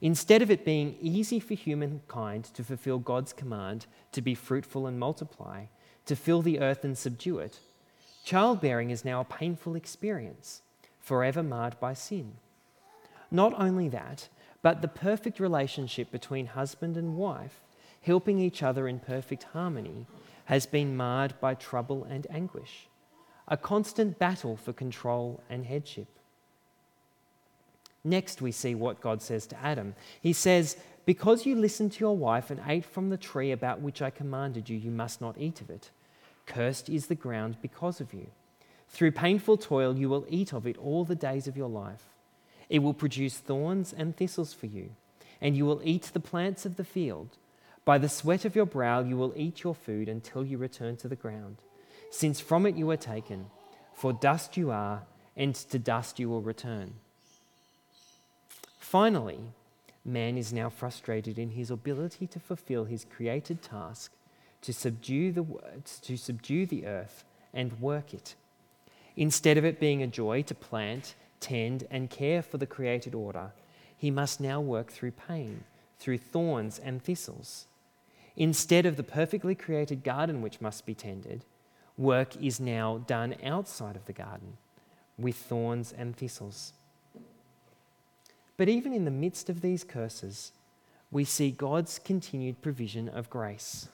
Instead 0.00 0.42
of 0.42 0.50
it 0.50 0.64
being 0.64 0.96
easy 1.00 1.40
for 1.40 1.54
humankind 1.54 2.44
to 2.54 2.62
fulfill 2.62 2.98
God's 2.98 3.32
command 3.32 3.86
to 4.12 4.22
be 4.22 4.34
fruitful 4.34 4.86
and 4.86 4.98
multiply, 4.98 5.64
to 6.06 6.16
fill 6.16 6.42
the 6.42 6.60
earth 6.60 6.84
and 6.84 6.96
subdue 6.96 7.38
it, 7.38 7.58
Childbearing 8.28 8.90
is 8.90 9.06
now 9.06 9.22
a 9.22 9.24
painful 9.24 9.74
experience, 9.74 10.60
forever 11.00 11.42
marred 11.42 11.80
by 11.80 11.94
sin. 11.94 12.34
Not 13.30 13.58
only 13.58 13.88
that, 13.88 14.28
but 14.60 14.82
the 14.82 14.88
perfect 14.88 15.40
relationship 15.40 16.10
between 16.10 16.44
husband 16.44 16.98
and 16.98 17.16
wife, 17.16 17.62
helping 18.02 18.38
each 18.38 18.62
other 18.62 18.86
in 18.86 18.98
perfect 19.00 19.44
harmony, 19.44 20.06
has 20.48 20.64
been 20.64 20.96
marred 20.96 21.34
by 21.42 21.54
trouble 21.54 22.04
and 22.04 22.26
anguish, 22.30 22.88
a 23.48 23.56
constant 23.56 24.18
battle 24.18 24.56
for 24.56 24.72
control 24.72 25.42
and 25.50 25.66
headship. 25.66 26.08
Next, 28.02 28.40
we 28.40 28.50
see 28.50 28.74
what 28.74 29.02
God 29.02 29.20
says 29.20 29.46
to 29.48 29.62
Adam. 29.62 29.94
He 30.22 30.32
says, 30.32 30.78
Because 31.04 31.44
you 31.44 31.54
listened 31.54 31.92
to 31.92 32.00
your 32.00 32.16
wife 32.16 32.48
and 32.48 32.62
ate 32.66 32.86
from 32.86 33.10
the 33.10 33.18
tree 33.18 33.52
about 33.52 33.82
which 33.82 34.00
I 34.00 34.08
commanded 34.08 34.70
you, 34.70 34.78
you 34.78 34.90
must 34.90 35.20
not 35.20 35.36
eat 35.38 35.60
of 35.60 35.68
it. 35.68 35.90
Cursed 36.46 36.88
is 36.88 37.08
the 37.08 37.14
ground 37.14 37.58
because 37.60 38.00
of 38.00 38.14
you. 38.14 38.28
Through 38.88 39.12
painful 39.12 39.58
toil, 39.58 39.98
you 39.98 40.08
will 40.08 40.24
eat 40.30 40.54
of 40.54 40.66
it 40.66 40.78
all 40.78 41.04
the 41.04 41.14
days 41.14 41.46
of 41.46 41.58
your 41.58 41.68
life. 41.68 42.04
It 42.70 42.78
will 42.78 42.94
produce 42.94 43.36
thorns 43.36 43.92
and 43.92 44.16
thistles 44.16 44.54
for 44.54 44.64
you, 44.64 44.92
and 45.42 45.54
you 45.54 45.66
will 45.66 45.82
eat 45.84 46.04
the 46.04 46.20
plants 46.20 46.64
of 46.64 46.76
the 46.76 46.84
field. 46.84 47.36
By 47.88 47.96
the 47.96 48.10
sweat 48.10 48.44
of 48.44 48.54
your 48.54 48.66
brow, 48.66 49.00
you 49.00 49.16
will 49.16 49.32
eat 49.34 49.62
your 49.62 49.74
food 49.74 50.10
until 50.10 50.44
you 50.44 50.58
return 50.58 50.98
to 50.98 51.08
the 51.08 51.16
ground, 51.16 51.56
since 52.10 52.38
from 52.38 52.66
it 52.66 52.76
you 52.76 52.86
were 52.86 52.98
taken. 52.98 53.46
For 53.94 54.12
dust 54.12 54.58
you 54.58 54.70
are, 54.70 55.04
and 55.34 55.54
to 55.54 55.78
dust 55.78 56.18
you 56.18 56.28
will 56.28 56.42
return. 56.42 56.96
Finally, 58.78 59.38
man 60.04 60.36
is 60.36 60.52
now 60.52 60.68
frustrated 60.68 61.38
in 61.38 61.52
his 61.52 61.70
ability 61.70 62.26
to 62.26 62.38
fulfill 62.38 62.84
his 62.84 63.06
created 63.06 63.62
task 63.62 64.12
to 64.60 64.74
subdue 64.74 65.32
the, 65.32 65.46
to 66.02 66.18
subdue 66.18 66.66
the 66.66 66.84
earth 66.86 67.24
and 67.54 67.80
work 67.80 68.12
it. 68.12 68.34
Instead 69.16 69.56
of 69.56 69.64
it 69.64 69.80
being 69.80 70.02
a 70.02 70.06
joy 70.06 70.42
to 70.42 70.54
plant, 70.54 71.14
tend, 71.40 71.86
and 71.90 72.10
care 72.10 72.42
for 72.42 72.58
the 72.58 72.66
created 72.66 73.14
order, 73.14 73.52
he 73.96 74.10
must 74.10 74.42
now 74.42 74.60
work 74.60 74.92
through 74.92 75.12
pain, 75.12 75.64
through 75.98 76.18
thorns 76.18 76.78
and 76.78 77.02
thistles. 77.02 77.64
Instead 78.38 78.86
of 78.86 78.96
the 78.96 79.02
perfectly 79.02 79.56
created 79.56 80.04
garden 80.04 80.40
which 80.40 80.60
must 80.60 80.86
be 80.86 80.94
tended, 80.94 81.44
work 81.96 82.36
is 82.40 82.60
now 82.60 82.98
done 83.08 83.34
outside 83.44 83.96
of 83.96 84.06
the 84.06 84.12
garden 84.12 84.56
with 85.18 85.34
thorns 85.34 85.92
and 85.92 86.16
thistles. 86.16 86.72
But 88.56 88.68
even 88.68 88.92
in 88.92 89.04
the 89.04 89.10
midst 89.10 89.50
of 89.50 89.60
these 89.60 89.82
curses, 89.82 90.52
we 91.10 91.24
see 91.24 91.50
God's 91.50 91.98
continued 91.98 92.62
provision 92.62 93.08
of 93.08 93.28
grace. 93.28 93.88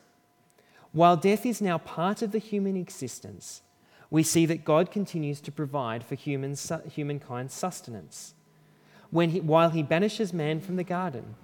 While 0.93 1.17
death 1.17 1.47
is 1.47 1.63
now 1.63 1.79
part 1.79 2.21
of 2.21 2.31
the 2.31 2.39
human 2.39 2.77
existence, 2.77 3.63
we 4.11 4.23
see 4.23 4.45
that 4.45 4.67
God 4.67 4.91
continues 4.91 5.41
to 5.41 5.53
provide 5.53 6.05
for 6.05 6.17
human, 6.17 6.55
humankind's 6.91 7.55
sustenance. 7.55 8.35
When 9.11 9.31
he, 9.31 9.41
while 9.41 9.71
he 9.71 9.83
banishes 9.83 10.35
man 10.35 10.61
from 10.61 10.77
the 10.77 10.85
garden, 10.85 11.37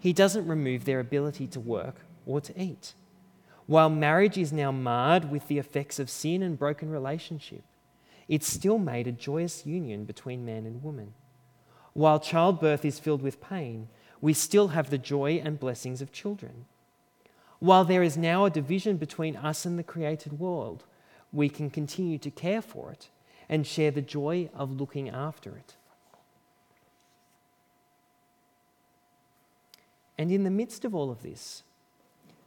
he 0.00 0.14
doesn't 0.14 0.46
remove 0.46 0.86
their 0.86 1.00
ability 1.00 1.48
to 1.48 1.60
work 1.60 2.05
or 2.26 2.40
to 2.40 2.60
eat. 2.60 2.94
While 3.66 3.90
marriage 3.90 4.36
is 4.36 4.52
now 4.52 4.70
marred 4.70 5.30
with 5.30 5.48
the 5.48 5.58
effects 5.58 5.98
of 5.98 6.10
sin 6.10 6.42
and 6.42 6.58
broken 6.58 6.90
relationship, 6.90 7.64
it's 8.28 8.52
still 8.52 8.78
made 8.78 9.06
a 9.06 9.12
joyous 9.12 9.64
union 9.64 10.04
between 10.04 10.44
man 10.44 10.66
and 10.66 10.82
woman. 10.82 11.14
While 11.94 12.20
childbirth 12.20 12.84
is 12.84 12.98
filled 12.98 13.22
with 13.22 13.40
pain, 13.40 13.88
we 14.20 14.32
still 14.32 14.68
have 14.68 14.90
the 14.90 14.98
joy 14.98 15.40
and 15.42 15.58
blessings 15.58 16.02
of 16.02 16.12
children. 16.12 16.66
While 17.58 17.84
there 17.84 18.02
is 18.02 18.16
now 18.16 18.44
a 18.44 18.50
division 18.50 18.96
between 18.96 19.36
us 19.36 19.64
and 19.64 19.78
the 19.78 19.82
created 19.82 20.38
world, 20.38 20.84
we 21.32 21.48
can 21.48 21.70
continue 21.70 22.18
to 22.18 22.30
care 22.30 22.62
for 22.62 22.92
it 22.92 23.08
and 23.48 23.66
share 23.66 23.90
the 23.90 24.02
joy 24.02 24.50
of 24.54 24.78
looking 24.80 25.08
after 25.08 25.56
it. 25.56 25.76
And 30.18 30.30
in 30.32 30.44
the 30.44 30.50
midst 30.50 30.84
of 30.84 30.94
all 30.94 31.10
of 31.10 31.22
this, 31.22 31.62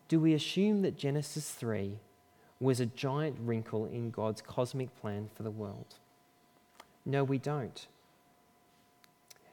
do 0.09 0.19
we 0.19 0.33
assume 0.33 0.81
that 0.81 0.97
Genesis 0.97 1.51
3 1.51 1.99
was 2.59 2.81
a 2.81 2.85
giant 2.85 3.37
wrinkle 3.39 3.85
in 3.85 4.09
God's 4.09 4.41
cosmic 4.41 4.93
plan 4.99 5.29
for 5.33 5.43
the 5.43 5.51
world? 5.51 5.95
No, 7.05 7.23
we 7.23 7.37
don't. 7.37 7.87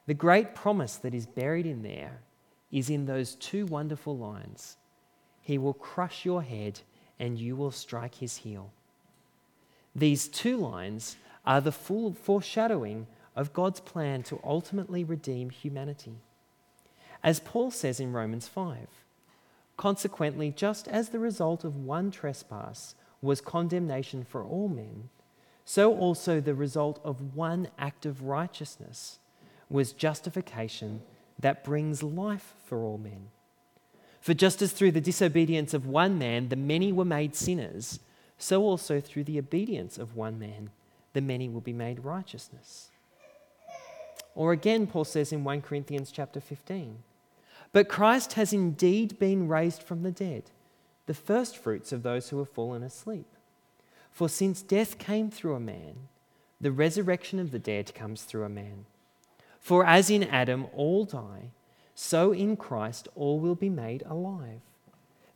The 0.06 0.14
great 0.14 0.54
promise 0.54 0.96
that 0.96 1.14
is 1.14 1.26
buried 1.26 1.66
in 1.66 1.82
there 1.82 2.20
is 2.72 2.90
in 2.90 3.06
those 3.06 3.36
two 3.36 3.66
wonderful 3.66 4.16
lines 4.16 4.76
he 5.46 5.58
will 5.58 5.74
crush 5.74 6.24
your 6.24 6.42
head 6.42 6.80
and 7.20 7.38
you 7.38 7.54
will 7.54 7.70
strike 7.70 8.16
his 8.16 8.38
heel. 8.38 8.72
These 9.94 10.26
two 10.26 10.56
lines 10.56 11.16
are 11.44 11.60
the 11.60 11.70
full 11.70 12.12
foreshadowing 12.12 13.06
of 13.36 13.52
God's 13.52 13.78
plan 13.78 14.24
to 14.24 14.40
ultimately 14.42 15.04
redeem 15.04 15.50
humanity. 15.50 16.16
As 17.22 17.38
Paul 17.38 17.70
says 17.70 18.00
in 18.00 18.12
Romans 18.12 18.48
5, 18.48 18.88
consequently, 19.76 20.50
just 20.50 20.88
as 20.88 21.10
the 21.10 21.18
result 21.18 21.64
of 21.64 21.76
one 21.76 22.10
trespass 22.10 22.94
was 23.20 23.40
condemnation 23.40 24.24
for 24.24 24.44
all 24.44 24.68
men, 24.68 25.08
so 25.64 25.96
also 25.96 26.40
the 26.40 26.54
result 26.54 27.00
of 27.04 27.34
one 27.34 27.68
act 27.78 28.06
of 28.06 28.22
righteousness 28.22 29.18
was 29.68 29.92
justification 29.92 31.02
that 31.38 31.64
brings 31.64 32.02
life 32.02 32.54
for 32.64 32.84
all 32.84 32.98
men. 32.98 33.28
For 34.20 34.32
just 34.34 34.62
as 34.62 34.72
through 34.72 34.92
the 34.92 35.00
disobedience 35.00 35.74
of 35.74 35.86
one 35.86 36.18
man 36.18 36.48
the 36.48 36.56
many 36.56 36.92
were 36.92 37.04
made 37.04 37.34
sinners, 37.34 38.00
so 38.38 38.62
also 38.62 39.00
through 39.00 39.24
the 39.24 39.38
obedience 39.38 39.98
of 39.98 40.16
one 40.16 40.38
man 40.38 40.70
the 41.12 41.20
many 41.20 41.48
will 41.48 41.60
be 41.60 41.72
made 41.72 42.04
righteousness. 42.04 42.90
Or 44.34 44.52
again, 44.52 44.86
Paul 44.86 45.04
says 45.04 45.32
in 45.32 45.44
1 45.44 45.62
Corinthians 45.62 46.10
chapter 46.12 46.40
15. 46.40 46.98
But 47.72 47.88
Christ 47.88 48.34
has 48.34 48.52
indeed 48.52 49.18
been 49.18 49.48
raised 49.48 49.82
from 49.82 50.02
the 50.02 50.12
dead, 50.12 50.44
the 51.06 51.14
first 51.14 51.56
fruits 51.56 51.92
of 51.92 52.02
those 52.02 52.28
who 52.28 52.38
have 52.38 52.48
fallen 52.48 52.82
asleep. 52.82 53.26
For 54.10 54.28
since 54.28 54.62
death 54.62 54.98
came 54.98 55.30
through 55.30 55.54
a 55.54 55.60
man, 55.60 56.08
the 56.60 56.72
resurrection 56.72 57.38
of 57.38 57.50
the 57.50 57.58
dead 57.58 57.94
comes 57.94 58.22
through 58.22 58.44
a 58.44 58.48
man. 58.48 58.86
For 59.60 59.84
as 59.84 60.08
in 60.10 60.22
Adam 60.24 60.66
all 60.74 61.04
die, 61.04 61.50
so 61.94 62.32
in 62.32 62.56
Christ 62.56 63.08
all 63.14 63.40
will 63.40 63.54
be 63.54 63.68
made 63.68 64.02
alive, 64.06 64.60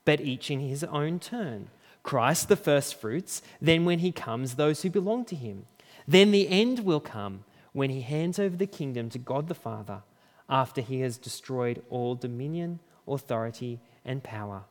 but 0.05 0.21
each 0.21 0.51
in 0.51 0.61
his 0.61 0.85
own 0.85 1.19
turn. 1.19 1.69
Christ 2.03 2.49
the 2.49 2.57
firstfruits, 2.57 3.43
then 3.61 3.85
when 3.85 3.99
he 3.99 4.13
comes, 4.13 4.55
those 4.55 4.83
who 4.83 4.91
belong 4.91 5.25
to 5.27 5.37
him. 5.37 5.67
Then 6.09 6.31
the 6.31 6.49
end 6.49 6.81
will 6.81 7.01
come 7.01 7.45
when 7.73 7.91
he 7.91 8.01
hands 8.01 8.39
over 8.39 8.57
the 8.57 8.67
kingdom 8.67 9.11
to 9.11 9.19
God 9.19 9.49
the 9.49 9.55
Father 9.55 10.03
after 10.51 10.83
he 10.83 11.01
has 11.01 11.17
destroyed 11.17 11.83
all 11.89 12.15
dominion, 12.15 12.81
authority, 13.09 13.81
and 14.05 14.23
power. 14.23 14.65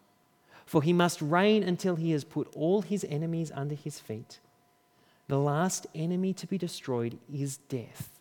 For 0.65 0.83
he 0.83 0.93
must 0.93 1.21
reign 1.21 1.63
until 1.63 1.95
he 1.95 2.11
has 2.11 2.23
put 2.23 2.47
all 2.55 2.83
his 2.83 3.03
enemies 3.09 3.51
under 3.55 3.73
his 3.73 3.99
feet. 3.99 4.39
The 5.27 5.39
last 5.39 5.87
enemy 5.95 6.33
to 6.33 6.45
be 6.45 6.59
destroyed 6.59 7.17
is 7.33 7.57
death 7.57 8.19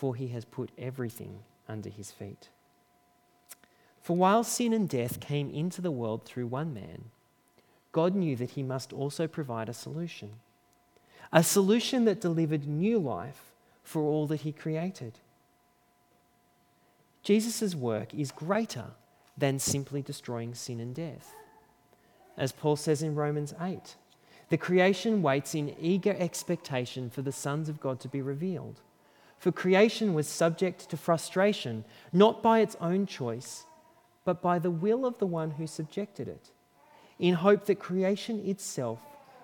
for 0.00 0.14
he 0.14 0.28
has 0.28 0.46
put 0.46 0.70
everything 0.78 1.40
under 1.68 1.90
his 1.90 2.10
feet. 2.10 2.48
For 4.00 4.16
while 4.16 4.42
sin 4.42 4.72
and 4.72 4.88
death 4.88 5.20
came 5.20 5.50
into 5.50 5.82
the 5.82 5.90
world 5.90 6.24
through 6.24 6.46
one 6.46 6.72
man, 6.72 7.10
God 7.92 8.14
knew 8.14 8.34
that 8.36 8.52
he 8.52 8.62
must 8.62 8.94
also 8.94 9.26
provide 9.26 9.68
a 9.68 9.74
solution. 9.74 10.36
A 11.34 11.42
solution 11.42 12.06
that 12.06 12.22
delivered 12.22 12.66
new 12.66 12.98
life 12.98 13.52
for 13.82 14.00
all 14.00 14.26
that 14.28 14.40
he 14.40 14.52
created. 14.52 15.18
Jesus' 17.30 17.76
work 17.76 18.12
is 18.12 18.32
greater 18.32 18.86
than 19.38 19.60
simply 19.60 20.02
destroying 20.02 20.52
sin 20.52 20.80
and 20.80 20.92
death. 20.92 21.32
As 22.36 22.50
Paul 22.50 22.74
says 22.74 23.04
in 23.04 23.14
Romans 23.14 23.54
8, 23.60 23.94
the 24.48 24.56
creation 24.56 25.22
waits 25.22 25.54
in 25.54 25.76
eager 25.78 26.16
expectation 26.18 27.08
for 27.08 27.22
the 27.22 27.30
sons 27.30 27.68
of 27.68 27.78
God 27.78 28.00
to 28.00 28.08
be 28.08 28.20
revealed. 28.20 28.80
For 29.38 29.52
creation 29.52 30.12
was 30.12 30.26
subject 30.26 30.90
to 30.90 30.96
frustration, 30.96 31.84
not 32.12 32.42
by 32.42 32.58
its 32.58 32.76
own 32.80 33.06
choice, 33.06 33.62
but 34.24 34.42
by 34.42 34.58
the 34.58 34.72
will 34.72 35.06
of 35.06 35.16
the 35.18 35.26
one 35.28 35.52
who 35.52 35.68
subjected 35.68 36.26
it, 36.26 36.50
in 37.20 37.34
hope 37.34 37.66
that 37.66 37.78
creation 37.78 38.44
itself 38.44 38.98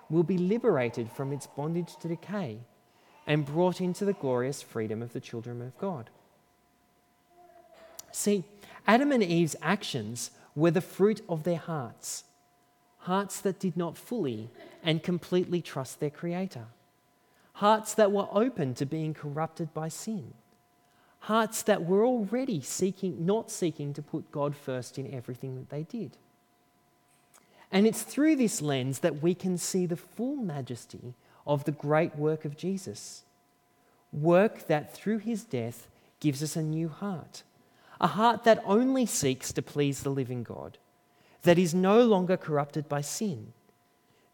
will 0.09 0.23
be 0.23 0.37
liberated 0.37 1.09
from 1.09 1.31
its 1.31 1.47
bondage 1.47 1.95
to 2.01 2.09
decay 2.09 2.59
and 3.25 3.45
brought 3.45 3.79
into 3.79 4.03
the 4.03 4.11
glorious 4.11 4.61
freedom 4.61 5.01
of 5.01 5.13
the 5.13 5.21
children 5.21 5.61
of 5.61 5.77
God. 5.77 6.09
See, 8.17 8.43
Adam 8.85 9.11
and 9.11 9.23
Eve's 9.23 9.55
actions 9.61 10.31
were 10.55 10.71
the 10.71 10.81
fruit 10.81 11.21
of 11.29 11.43
their 11.43 11.57
hearts, 11.57 12.23
hearts 12.99 13.39
that 13.41 13.59
did 13.59 13.77
not 13.77 13.97
fully 13.97 14.49
and 14.83 15.03
completely 15.03 15.61
trust 15.61 15.99
their 15.99 16.09
Creator 16.09 16.65
hearts 17.57 17.95
that 17.95 18.11
were 18.11 18.27
open 18.31 18.75
to 18.75 18.85
being 18.85 19.15
corrupted 19.15 19.73
by 19.73 19.87
sin, 19.87 20.31
hearts 21.21 21.63
that 21.63 21.83
were 21.83 22.05
already 22.05 22.61
seeking, 22.61 23.25
not 23.25 23.49
seeking 23.49 23.93
to 23.95 24.01
put 24.01 24.31
God 24.31 24.55
first 24.55 24.99
in 24.99 25.11
everything 25.11 25.55
that 25.55 25.69
they 25.71 25.81
did. 25.81 26.17
And 27.71 27.87
it's 27.87 28.03
through 28.03 28.35
this 28.35 28.61
lens 28.61 28.99
that 28.99 29.23
we 29.23 29.33
can 29.33 29.57
see 29.57 29.87
the 29.87 29.97
full 29.97 30.35
majesty 30.35 31.15
of 31.47 31.63
the 31.63 31.71
great 31.71 32.15
work 32.15 32.45
of 32.45 32.55
Jesus. 32.55 33.23
Work 34.13 34.67
that 34.67 34.93
through 34.93 35.17
his 35.17 35.43
death 35.43 35.87
gives 36.19 36.43
us 36.43 36.55
a 36.55 36.61
new 36.61 36.89
heart, 36.89 37.41
a 37.99 38.07
heart 38.07 38.43
that 38.43 38.63
only 38.65 39.05
seeks 39.05 39.51
to 39.53 39.61
please 39.61 40.01
the 40.01 40.09
living 40.09 40.43
God, 40.43 40.77
that 41.43 41.57
is 41.57 41.73
no 41.73 42.03
longer 42.03 42.37
corrupted 42.37 42.87
by 42.89 43.01
sin, 43.01 43.53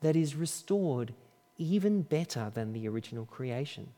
that 0.02 0.16
is 0.16 0.36
restored 0.36 1.14
even 1.58 2.02
better 2.02 2.52
than 2.54 2.74
the 2.74 2.88
original 2.88 3.26
creation. 3.26 3.90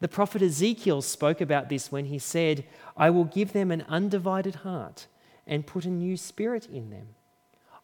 The 0.00 0.08
prophet 0.08 0.42
Ezekiel 0.42 1.02
spoke 1.02 1.40
about 1.40 1.68
this 1.68 1.90
when 1.90 2.06
he 2.06 2.18
said, 2.18 2.64
I 2.96 3.10
will 3.10 3.24
give 3.24 3.52
them 3.52 3.70
an 3.70 3.84
undivided 3.88 4.56
heart 4.56 5.06
and 5.46 5.66
put 5.66 5.84
a 5.84 5.90
new 5.90 6.16
spirit 6.16 6.68
in 6.70 6.90
them. 6.90 7.08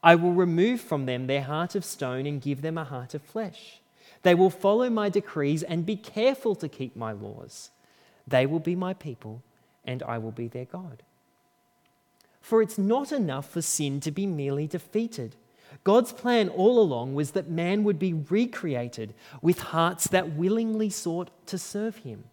I 0.02 0.16
will 0.16 0.32
remove 0.32 0.80
from 0.80 1.06
them 1.06 1.26
their 1.26 1.42
heart 1.42 1.74
of 1.74 1.84
stone 1.84 2.26
and 2.26 2.42
give 2.42 2.60
them 2.60 2.76
a 2.76 2.84
heart 2.84 3.14
of 3.14 3.22
flesh. 3.22 3.80
They 4.22 4.34
will 4.34 4.50
follow 4.50 4.90
my 4.90 5.08
decrees 5.08 5.62
and 5.62 5.86
be 5.86 5.96
careful 5.96 6.54
to 6.56 6.68
keep 6.68 6.96
my 6.96 7.12
laws. 7.12 7.70
They 8.26 8.46
will 8.46 8.60
be 8.60 8.76
my 8.76 8.94
people, 8.94 9.42
and 9.84 10.02
I 10.02 10.18
will 10.18 10.32
be 10.32 10.48
their 10.48 10.64
God. 10.64 11.02
For 12.40 12.60
it's 12.60 12.78
not 12.78 13.12
enough 13.12 13.48
for 13.48 13.62
sin 13.62 14.00
to 14.00 14.10
be 14.10 14.26
merely 14.26 14.66
defeated. 14.66 15.36
God's 15.84 16.12
plan 16.12 16.48
all 16.48 16.80
along 16.80 17.14
was 17.14 17.30
that 17.32 17.48
man 17.48 17.84
would 17.84 17.98
be 17.98 18.12
recreated 18.12 19.14
with 19.40 19.58
hearts 19.58 20.08
that 20.08 20.34
willingly 20.34 20.90
sought 20.90 21.30
to 21.46 21.58
serve 21.58 21.98
him. 21.98 22.24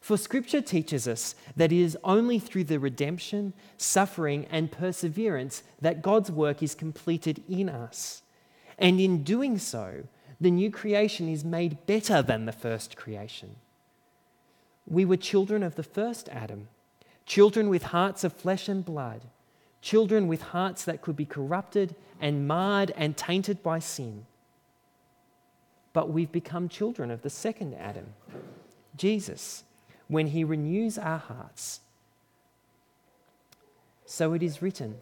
For 0.00 0.16
scripture 0.16 0.60
teaches 0.60 1.06
us 1.06 1.36
that 1.54 1.70
it 1.70 1.78
is 1.78 1.96
only 2.02 2.40
through 2.40 2.64
the 2.64 2.80
redemption, 2.80 3.52
suffering, 3.76 4.46
and 4.50 4.72
perseverance 4.72 5.62
that 5.80 6.02
God's 6.02 6.30
work 6.30 6.60
is 6.60 6.74
completed 6.74 7.42
in 7.48 7.68
us. 7.68 8.22
And 8.78 8.98
in 8.98 9.22
doing 9.22 9.58
so, 9.58 10.04
the 10.40 10.50
new 10.50 10.72
creation 10.72 11.28
is 11.28 11.44
made 11.44 11.86
better 11.86 12.20
than 12.20 12.46
the 12.46 12.52
first 12.52 12.96
creation. 12.96 13.54
We 14.86 15.04
were 15.04 15.16
children 15.16 15.62
of 15.62 15.76
the 15.76 15.82
first 15.82 16.28
Adam, 16.28 16.68
children 17.26 17.68
with 17.68 17.84
hearts 17.84 18.24
of 18.24 18.32
flesh 18.32 18.68
and 18.68 18.84
blood 18.84 19.22
children 19.82 20.28
with 20.28 20.40
hearts 20.40 20.84
that 20.84 21.02
could 21.02 21.16
be 21.16 21.26
corrupted 21.26 21.94
and 22.20 22.46
marred 22.46 22.92
and 22.96 23.16
tainted 23.16 23.62
by 23.62 23.80
sin. 23.80 24.24
But 25.92 26.08
we've 26.08 26.32
become 26.32 26.68
children 26.70 27.10
of 27.10 27.20
the 27.20 27.28
second 27.28 27.74
Adam, 27.74 28.14
Jesus, 28.96 29.64
when 30.08 30.28
he 30.28 30.44
renews 30.44 30.96
our 30.96 31.18
hearts. 31.18 31.80
So 34.06 34.32
it 34.32 34.42
is 34.42 34.62
written 34.62 34.96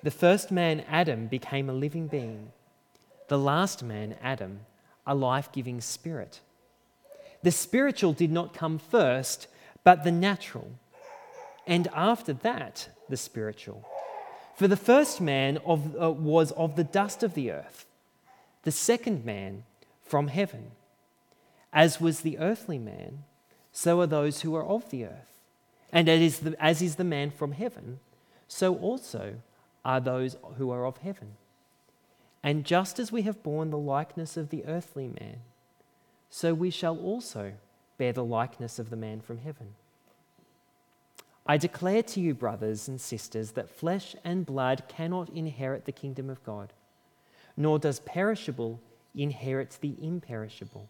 the 0.00 0.10
first 0.12 0.52
man, 0.52 0.84
Adam, 0.88 1.26
became 1.26 1.68
a 1.68 1.72
living 1.72 2.06
being, 2.06 2.52
the 3.26 3.38
last 3.38 3.82
man, 3.82 4.14
Adam, 4.22 4.60
a 5.04 5.14
life 5.14 5.50
giving 5.50 5.80
spirit. 5.80 6.38
The 7.42 7.50
spiritual 7.50 8.12
did 8.12 8.32
not 8.32 8.54
come 8.54 8.78
first, 8.78 9.46
but 9.84 10.04
the 10.04 10.12
natural. 10.12 10.70
And 11.66 11.88
after 11.94 12.32
that, 12.32 12.88
the 13.08 13.16
spiritual. 13.16 13.86
For 14.56 14.66
the 14.66 14.76
first 14.76 15.20
man 15.20 15.58
of, 15.64 15.94
uh, 16.00 16.10
was 16.10 16.50
of 16.52 16.76
the 16.76 16.84
dust 16.84 17.22
of 17.22 17.34
the 17.34 17.52
earth, 17.52 17.86
the 18.64 18.72
second 18.72 19.24
man 19.24 19.64
from 20.02 20.28
heaven. 20.28 20.72
As 21.72 22.00
was 22.00 22.20
the 22.20 22.38
earthly 22.38 22.78
man, 22.78 23.24
so 23.72 24.00
are 24.00 24.06
those 24.06 24.40
who 24.40 24.56
are 24.56 24.64
of 24.64 24.90
the 24.90 25.04
earth. 25.04 25.40
And 25.92 26.08
as 26.08 26.20
is 26.20 26.38
the, 26.40 26.56
as 26.62 26.82
is 26.82 26.96
the 26.96 27.04
man 27.04 27.30
from 27.30 27.52
heaven, 27.52 28.00
so 28.48 28.74
also 28.76 29.34
are 29.84 30.00
those 30.00 30.36
who 30.56 30.70
are 30.70 30.84
of 30.84 30.98
heaven. 30.98 31.36
And 32.42 32.64
just 32.64 32.98
as 32.98 33.12
we 33.12 33.22
have 33.22 33.42
borne 33.42 33.70
the 33.70 33.78
likeness 33.78 34.36
of 34.36 34.50
the 34.50 34.64
earthly 34.64 35.08
man, 35.08 35.36
so 36.30 36.54
we 36.54 36.70
shall 36.70 36.98
also 36.98 37.54
bear 37.96 38.12
the 38.12 38.24
likeness 38.24 38.78
of 38.78 38.90
the 38.90 38.96
man 38.96 39.20
from 39.20 39.38
heaven. 39.38 39.74
I 41.46 41.56
declare 41.56 42.02
to 42.02 42.20
you, 42.20 42.34
brothers 42.34 42.88
and 42.88 43.00
sisters, 43.00 43.52
that 43.52 43.70
flesh 43.70 44.14
and 44.22 44.44
blood 44.44 44.84
cannot 44.86 45.30
inherit 45.30 45.86
the 45.86 45.92
kingdom 45.92 46.28
of 46.28 46.44
God, 46.44 46.74
nor 47.56 47.78
does 47.78 48.00
perishable 48.00 48.80
inherit 49.14 49.78
the 49.80 49.96
imperishable. 50.00 50.88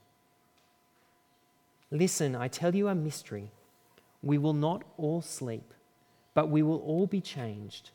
Listen, 1.90 2.34
I 2.34 2.48
tell 2.48 2.74
you 2.74 2.88
a 2.88 2.94
mystery. 2.94 3.50
We 4.22 4.36
will 4.36 4.52
not 4.52 4.82
all 4.96 5.22
sleep, 5.22 5.72
but 6.34 6.50
we 6.50 6.62
will 6.62 6.80
all 6.80 7.06
be 7.06 7.20
changed 7.20 7.90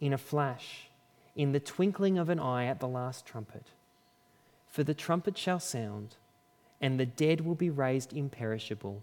in 0.00 0.12
a 0.12 0.18
flash, 0.18 0.88
in 1.36 1.52
the 1.52 1.60
twinkling 1.60 2.18
of 2.18 2.28
an 2.28 2.40
eye 2.40 2.66
at 2.66 2.80
the 2.80 2.88
last 2.88 3.24
trumpet. 3.24 3.68
For 4.66 4.82
the 4.82 4.94
trumpet 4.94 5.38
shall 5.38 5.60
sound, 5.60 6.16
and 6.82 6.98
the 6.98 7.06
dead 7.06 7.40
will 7.40 7.54
be 7.54 7.70
raised 7.70 8.12
imperishable, 8.12 9.02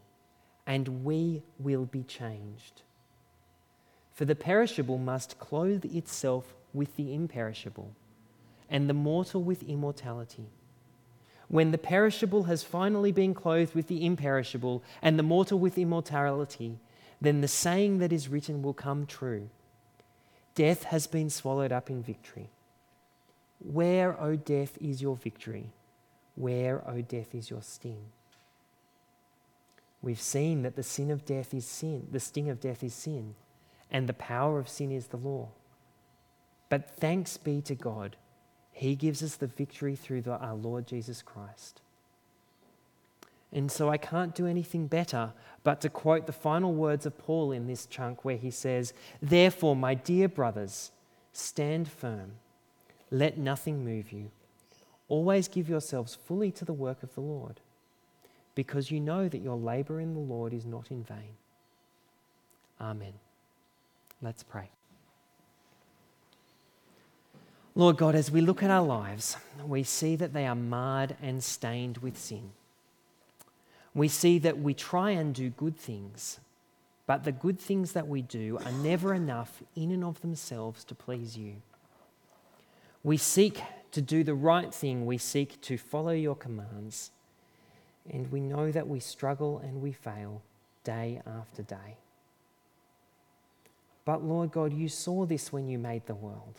and 0.67 1.05
we 1.05 1.41
will 1.57 1.85
be 1.85 2.03
changed. 2.03 2.83
For 4.13 4.25
the 4.25 4.35
perishable 4.35 4.97
must 4.97 5.39
clothe 5.39 5.85
itself 5.85 6.53
with 6.73 6.97
the 6.97 7.13
imperishable, 7.13 7.95
and 8.69 8.89
the 8.89 8.93
mortal 8.93 9.41
with 9.41 9.63
immortality. 9.63 10.49
When 11.47 11.71
the 11.71 11.77
perishable 11.77 12.43
has 12.43 12.61
finally 12.61 13.13
been 13.13 13.33
clothed 13.33 13.73
with 13.73 13.87
the 13.87 14.05
imperishable, 14.05 14.83
and 15.01 15.17
the 15.17 15.23
mortal 15.23 15.57
with 15.57 15.77
immortality, 15.77 16.77
then 17.21 17.39
the 17.39 17.47
saying 17.47 17.99
that 17.99 18.13
is 18.13 18.27
written 18.27 18.61
will 18.61 18.73
come 18.73 19.05
true 19.05 19.49
Death 20.53 20.83
has 20.83 21.07
been 21.07 21.29
swallowed 21.29 21.71
up 21.71 21.89
in 21.89 22.03
victory. 22.03 22.49
Where, 23.59 24.19
O 24.21 24.35
death, 24.35 24.77
is 24.81 25.01
your 25.01 25.15
victory? 25.15 25.71
Where, 26.39 26.89
O 26.89 27.01
death, 27.01 27.35
is 27.35 27.49
your 27.49 27.61
sting? 27.61 28.05
We've 30.01 30.21
seen 30.21 30.61
that 30.61 30.77
the 30.77 30.83
sin 30.83 31.11
of 31.11 31.25
death 31.25 31.53
is 31.53 31.65
sin, 31.65 32.07
the 32.09 32.21
sting 32.21 32.49
of 32.49 32.61
death 32.61 32.81
is 32.81 32.93
sin, 32.93 33.35
and 33.91 34.07
the 34.07 34.13
power 34.13 34.57
of 34.57 34.69
sin 34.69 34.89
is 34.89 35.07
the 35.07 35.17
law. 35.17 35.49
But 36.69 36.95
thanks 36.95 37.35
be 37.35 37.61
to 37.63 37.75
God, 37.75 38.15
He 38.71 38.95
gives 38.95 39.21
us 39.21 39.35
the 39.35 39.47
victory 39.47 39.97
through 39.97 40.21
the, 40.21 40.37
our 40.37 40.55
Lord 40.55 40.87
Jesus 40.87 41.21
Christ. 41.21 41.81
And 43.51 43.69
so 43.69 43.89
I 43.89 43.97
can't 43.97 44.33
do 44.33 44.47
anything 44.47 44.87
better 44.87 45.33
but 45.65 45.81
to 45.81 45.89
quote 45.89 46.25
the 46.25 46.31
final 46.31 46.73
words 46.73 47.05
of 47.05 47.17
Paul 47.17 47.51
in 47.51 47.67
this 47.67 47.85
chunk 47.85 48.23
where 48.23 48.37
he 48.37 48.51
says, 48.51 48.93
Therefore, 49.21 49.75
my 49.75 49.93
dear 49.93 50.29
brothers, 50.29 50.91
stand 51.33 51.89
firm. 51.89 52.33
Let 53.11 53.37
nothing 53.37 53.83
move 53.83 54.13
you. 54.13 54.31
Always 55.09 55.49
give 55.49 55.67
yourselves 55.67 56.15
fully 56.15 56.51
to 56.51 56.63
the 56.63 56.73
work 56.73 57.03
of 57.03 57.13
the 57.15 57.21
Lord, 57.21 57.59
because 58.55 58.89
you 58.89 59.01
know 59.01 59.27
that 59.27 59.39
your 59.39 59.57
labor 59.57 59.99
in 59.99 60.13
the 60.13 60.19
Lord 60.19 60.53
is 60.53 60.65
not 60.65 60.89
in 60.89 61.03
vain. 61.03 61.35
Amen. 62.79 63.13
Let's 64.21 64.43
pray. 64.43 64.69
Lord 67.75 67.97
God, 67.97 68.15
as 68.15 68.31
we 68.31 68.39
look 68.39 68.63
at 68.63 68.71
our 68.71 68.85
lives, 68.85 69.35
we 69.65 69.83
see 69.83 70.15
that 70.15 70.33
they 70.33 70.45
are 70.47 70.55
marred 70.55 71.17
and 71.21 71.43
stained 71.43 71.97
with 71.97 72.17
sin 72.17 72.51
we 73.93 74.07
see 74.07 74.39
that 74.39 74.59
we 74.59 74.73
try 74.73 75.11
and 75.11 75.33
do 75.33 75.49
good 75.49 75.75
things, 75.75 76.39
but 77.07 77.23
the 77.23 77.31
good 77.31 77.59
things 77.59 77.93
that 77.93 78.07
we 78.07 78.21
do 78.21 78.59
are 78.63 78.71
never 78.71 79.13
enough 79.13 79.63
in 79.75 79.91
and 79.91 80.03
of 80.03 80.21
themselves 80.21 80.83
to 80.85 80.95
please 80.95 81.37
you. 81.37 81.55
We 83.03 83.17
seek 83.17 83.61
to 83.91 84.01
do 84.01 84.23
the 84.23 84.33
right 84.33 84.73
thing, 84.73 85.05
we 85.05 85.17
seek 85.17 85.59
to 85.61 85.77
follow 85.77 86.11
your 86.11 86.35
commands, 86.35 87.11
and 88.09 88.31
we 88.31 88.39
know 88.39 88.71
that 88.71 88.87
we 88.87 88.99
struggle 88.99 89.59
and 89.59 89.81
we 89.81 89.91
fail 89.91 90.41
day 90.83 91.21
after 91.25 91.63
day. 91.63 91.97
But 94.05 94.23
Lord 94.23 94.51
God, 94.51 94.73
you 94.73 94.89
saw 94.89 95.25
this 95.25 95.53
when 95.53 95.67
you 95.67 95.77
made 95.77 96.05
the 96.07 96.15
world. 96.15 96.55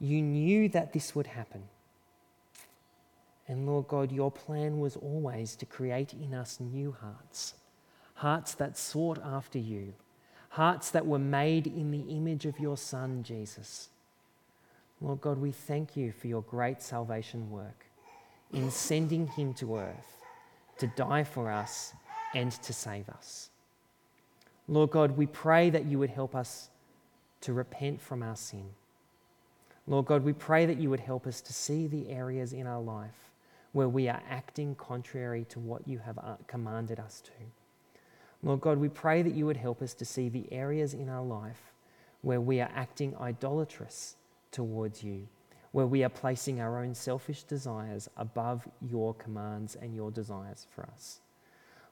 You 0.00 0.22
knew 0.22 0.68
that 0.70 0.92
this 0.92 1.14
would 1.14 1.26
happen. 1.26 1.64
And 3.48 3.66
Lord 3.66 3.88
God, 3.88 4.10
your 4.10 4.30
plan 4.30 4.80
was 4.80 4.96
always 4.96 5.54
to 5.56 5.66
create 5.66 6.12
in 6.12 6.34
us 6.34 6.58
new 6.58 6.96
hearts, 7.00 7.54
hearts 8.14 8.54
that 8.54 8.76
sought 8.76 9.20
after 9.24 9.58
you, 9.58 9.94
hearts 10.50 10.90
that 10.90 11.06
were 11.06 11.18
made 11.18 11.66
in 11.66 11.90
the 11.90 12.16
image 12.16 12.46
of 12.46 12.58
your 12.58 12.76
Son, 12.76 13.22
Jesus. 13.22 13.90
Lord 15.00 15.20
God, 15.20 15.38
we 15.38 15.52
thank 15.52 15.96
you 15.96 16.12
for 16.12 16.26
your 16.26 16.42
great 16.42 16.82
salvation 16.82 17.50
work 17.50 17.86
in 18.52 18.70
sending 18.70 19.26
him 19.26 19.52
to 19.54 19.76
earth 19.76 20.16
to 20.78 20.86
die 20.88 21.24
for 21.24 21.50
us 21.50 21.92
and 22.34 22.52
to 22.52 22.72
save 22.72 23.08
us. 23.08 23.50
Lord 24.68 24.90
God, 24.90 25.16
we 25.16 25.26
pray 25.26 25.70
that 25.70 25.86
you 25.86 25.98
would 25.98 26.10
help 26.10 26.34
us 26.34 26.70
to 27.42 27.52
repent 27.52 28.00
from 28.00 28.22
our 28.22 28.36
sin. 28.36 28.64
Lord 29.86 30.06
God, 30.06 30.24
we 30.24 30.32
pray 30.32 30.66
that 30.66 30.78
you 30.78 30.90
would 30.90 31.00
help 31.00 31.26
us 31.26 31.40
to 31.42 31.52
see 31.52 31.86
the 31.86 32.10
areas 32.10 32.52
in 32.52 32.66
our 32.66 32.80
life 32.80 33.30
where 33.72 33.88
we 33.88 34.08
are 34.08 34.20
acting 34.28 34.74
contrary 34.74 35.46
to 35.50 35.60
what 35.60 35.86
you 35.86 35.98
have 35.98 36.18
uh, 36.18 36.36
commanded 36.46 36.98
us 36.98 37.20
to. 37.20 37.30
Lord 38.42 38.60
God, 38.60 38.78
we 38.78 38.88
pray 38.88 39.22
that 39.22 39.34
you 39.34 39.46
would 39.46 39.56
help 39.56 39.82
us 39.82 39.94
to 39.94 40.04
see 40.04 40.28
the 40.28 40.50
areas 40.52 40.94
in 40.94 41.08
our 41.08 41.22
life 41.22 41.72
where 42.22 42.40
we 42.40 42.60
are 42.60 42.70
acting 42.74 43.14
idolatrous 43.20 44.15
towards 44.56 45.02
you, 45.02 45.28
where 45.72 45.86
we 45.86 46.02
are 46.02 46.08
placing 46.08 46.60
our 46.60 46.82
own 46.82 46.94
selfish 46.94 47.42
desires 47.44 48.08
above 48.16 48.66
your 48.80 49.14
commands 49.14 49.76
and 49.76 49.94
your 49.94 50.10
desires 50.10 50.66
for 50.74 50.84
us. 50.92 51.20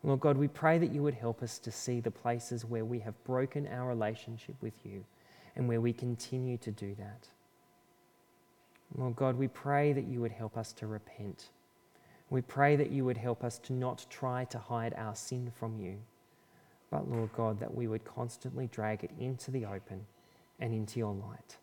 Lord 0.02 0.20
God, 0.20 0.36
we 0.36 0.48
pray 0.48 0.78
that 0.78 0.92
you 0.92 1.02
would 1.02 1.14
help 1.14 1.42
us 1.42 1.58
to 1.60 1.70
see 1.70 2.00
the 2.00 2.10
places 2.10 2.64
where 2.64 2.84
we 2.84 2.98
have 3.00 3.24
broken 3.24 3.66
our 3.68 3.88
relationship 3.88 4.54
with 4.60 4.74
you 4.84 5.04
and 5.56 5.68
where 5.68 5.80
we 5.80 5.92
continue 5.92 6.56
to 6.58 6.70
do 6.70 6.94
that. 6.98 7.28
Lord 8.96 9.16
God, 9.16 9.36
we 9.36 9.48
pray 9.48 9.92
that 9.92 10.06
you 10.06 10.20
would 10.20 10.32
help 10.32 10.56
us 10.56 10.72
to 10.74 10.86
repent 10.86 11.50
we 12.30 12.42
pray 12.42 12.76
that 12.76 12.90
you 12.90 13.04
would 13.04 13.16
help 13.16 13.44
us 13.44 13.58
to 13.60 13.72
not 13.72 14.06
try 14.10 14.44
to 14.46 14.58
hide 14.58 14.94
our 14.96 15.14
sin 15.14 15.52
from 15.56 15.78
you, 15.78 15.98
but 16.90 17.08
Lord 17.08 17.30
God, 17.32 17.60
that 17.60 17.74
we 17.74 17.86
would 17.86 18.04
constantly 18.04 18.66
drag 18.66 19.04
it 19.04 19.10
into 19.18 19.50
the 19.50 19.64
open 19.66 20.06
and 20.58 20.72
into 20.72 20.98
your 20.98 21.14
light. 21.14 21.58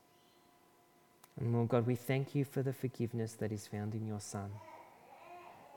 And 1.39 1.53
Lord 1.53 1.69
God, 1.69 1.87
we 1.87 1.95
thank 1.95 2.35
you 2.35 2.45
for 2.45 2.61
the 2.61 2.73
forgiveness 2.73 3.33
that 3.33 3.51
is 3.51 3.67
found 3.67 3.95
in 3.95 4.05
your 4.05 4.19
Son. 4.19 4.51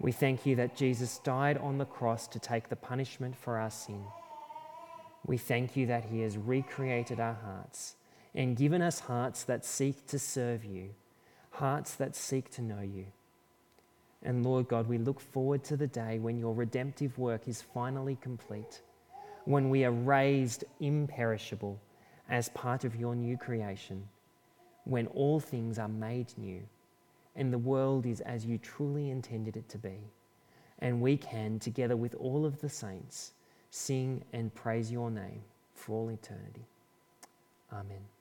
We 0.01 0.13
thank 0.13 0.45
you 0.45 0.57
that 0.57 0.77
Jesus 0.77 1.19
died 1.19 1.57
on 1.59 1.79
the 1.79 1.85
cross 1.85 2.27
to 2.29 2.39
take 2.39 2.69
the 2.69 2.77
punishment 2.77 3.37
for 3.37 3.59
our 3.59 3.71
sin. 3.71 4.03
We 5.25 5.39
thank 5.39 5.77
you 5.77 5.87
that 5.87 6.05
he 6.05 6.21
has 6.21 6.37
recreated 6.37 7.21
our 7.21 7.35
hearts 7.35 7.97
and 8.35 8.57
given 8.57 8.83
us 8.83 9.01
hearts 9.01 9.45
that 9.45 9.65
seek 9.65 10.07
to 10.09 10.19
serve 10.19 10.65
you, 10.65 10.91
hearts 11.51 11.95
that 11.95 12.17
seek 12.17 12.51
to 12.51 12.63
know 12.63 12.81
you. 12.81 13.07
And 14.23 14.45
Lord 14.45 14.69
God, 14.69 14.89
we 14.89 14.99
look 14.99 15.21
forward 15.21 15.63
to 15.65 15.77
the 15.77 15.87
day 15.87 16.19
when 16.19 16.39
your 16.39 16.55
redemptive 16.55 17.17
work 17.19 17.47
is 17.47 17.63
finally 17.63 18.19
complete, 18.21 18.83
when 19.45 19.71
we 19.71 19.85
are 19.85 19.93
raised 19.93 20.65
imperishable 20.81 21.81
as 22.29 22.49
part 22.51 22.85
of 22.85 22.97
your 22.97 23.15
new 23.15 23.37
creation, 23.37 24.09
when 24.85 25.07
all 25.09 25.41
things 25.41 25.79
are 25.79 25.89
made 25.89 26.33
new 26.37 26.61
and 27.37 27.53
the 27.53 27.59
world 27.59 28.07
is 28.07 28.21
as 28.21 28.45
you 28.45 28.59
truly 28.59 29.11
intended 29.11 29.57
it 29.57 29.69
to 29.69 29.79
be. 29.79 29.99
And 30.79 31.01
we 31.01 31.17
can, 31.17 31.59
together 31.59 31.97
with 31.97 32.15
all 32.15 32.45
of 32.45 32.61
the 32.61 32.69
saints, 32.69 33.33
sing 33.71 34.25
and 34.33 34.55
praise 34.55 34.91
your 34.93 35.11
name 35.11 35.43
for 35.75 35.93
all 35.93 36.11
eternity. 36.11 36.67
Amen. 37.73 38.14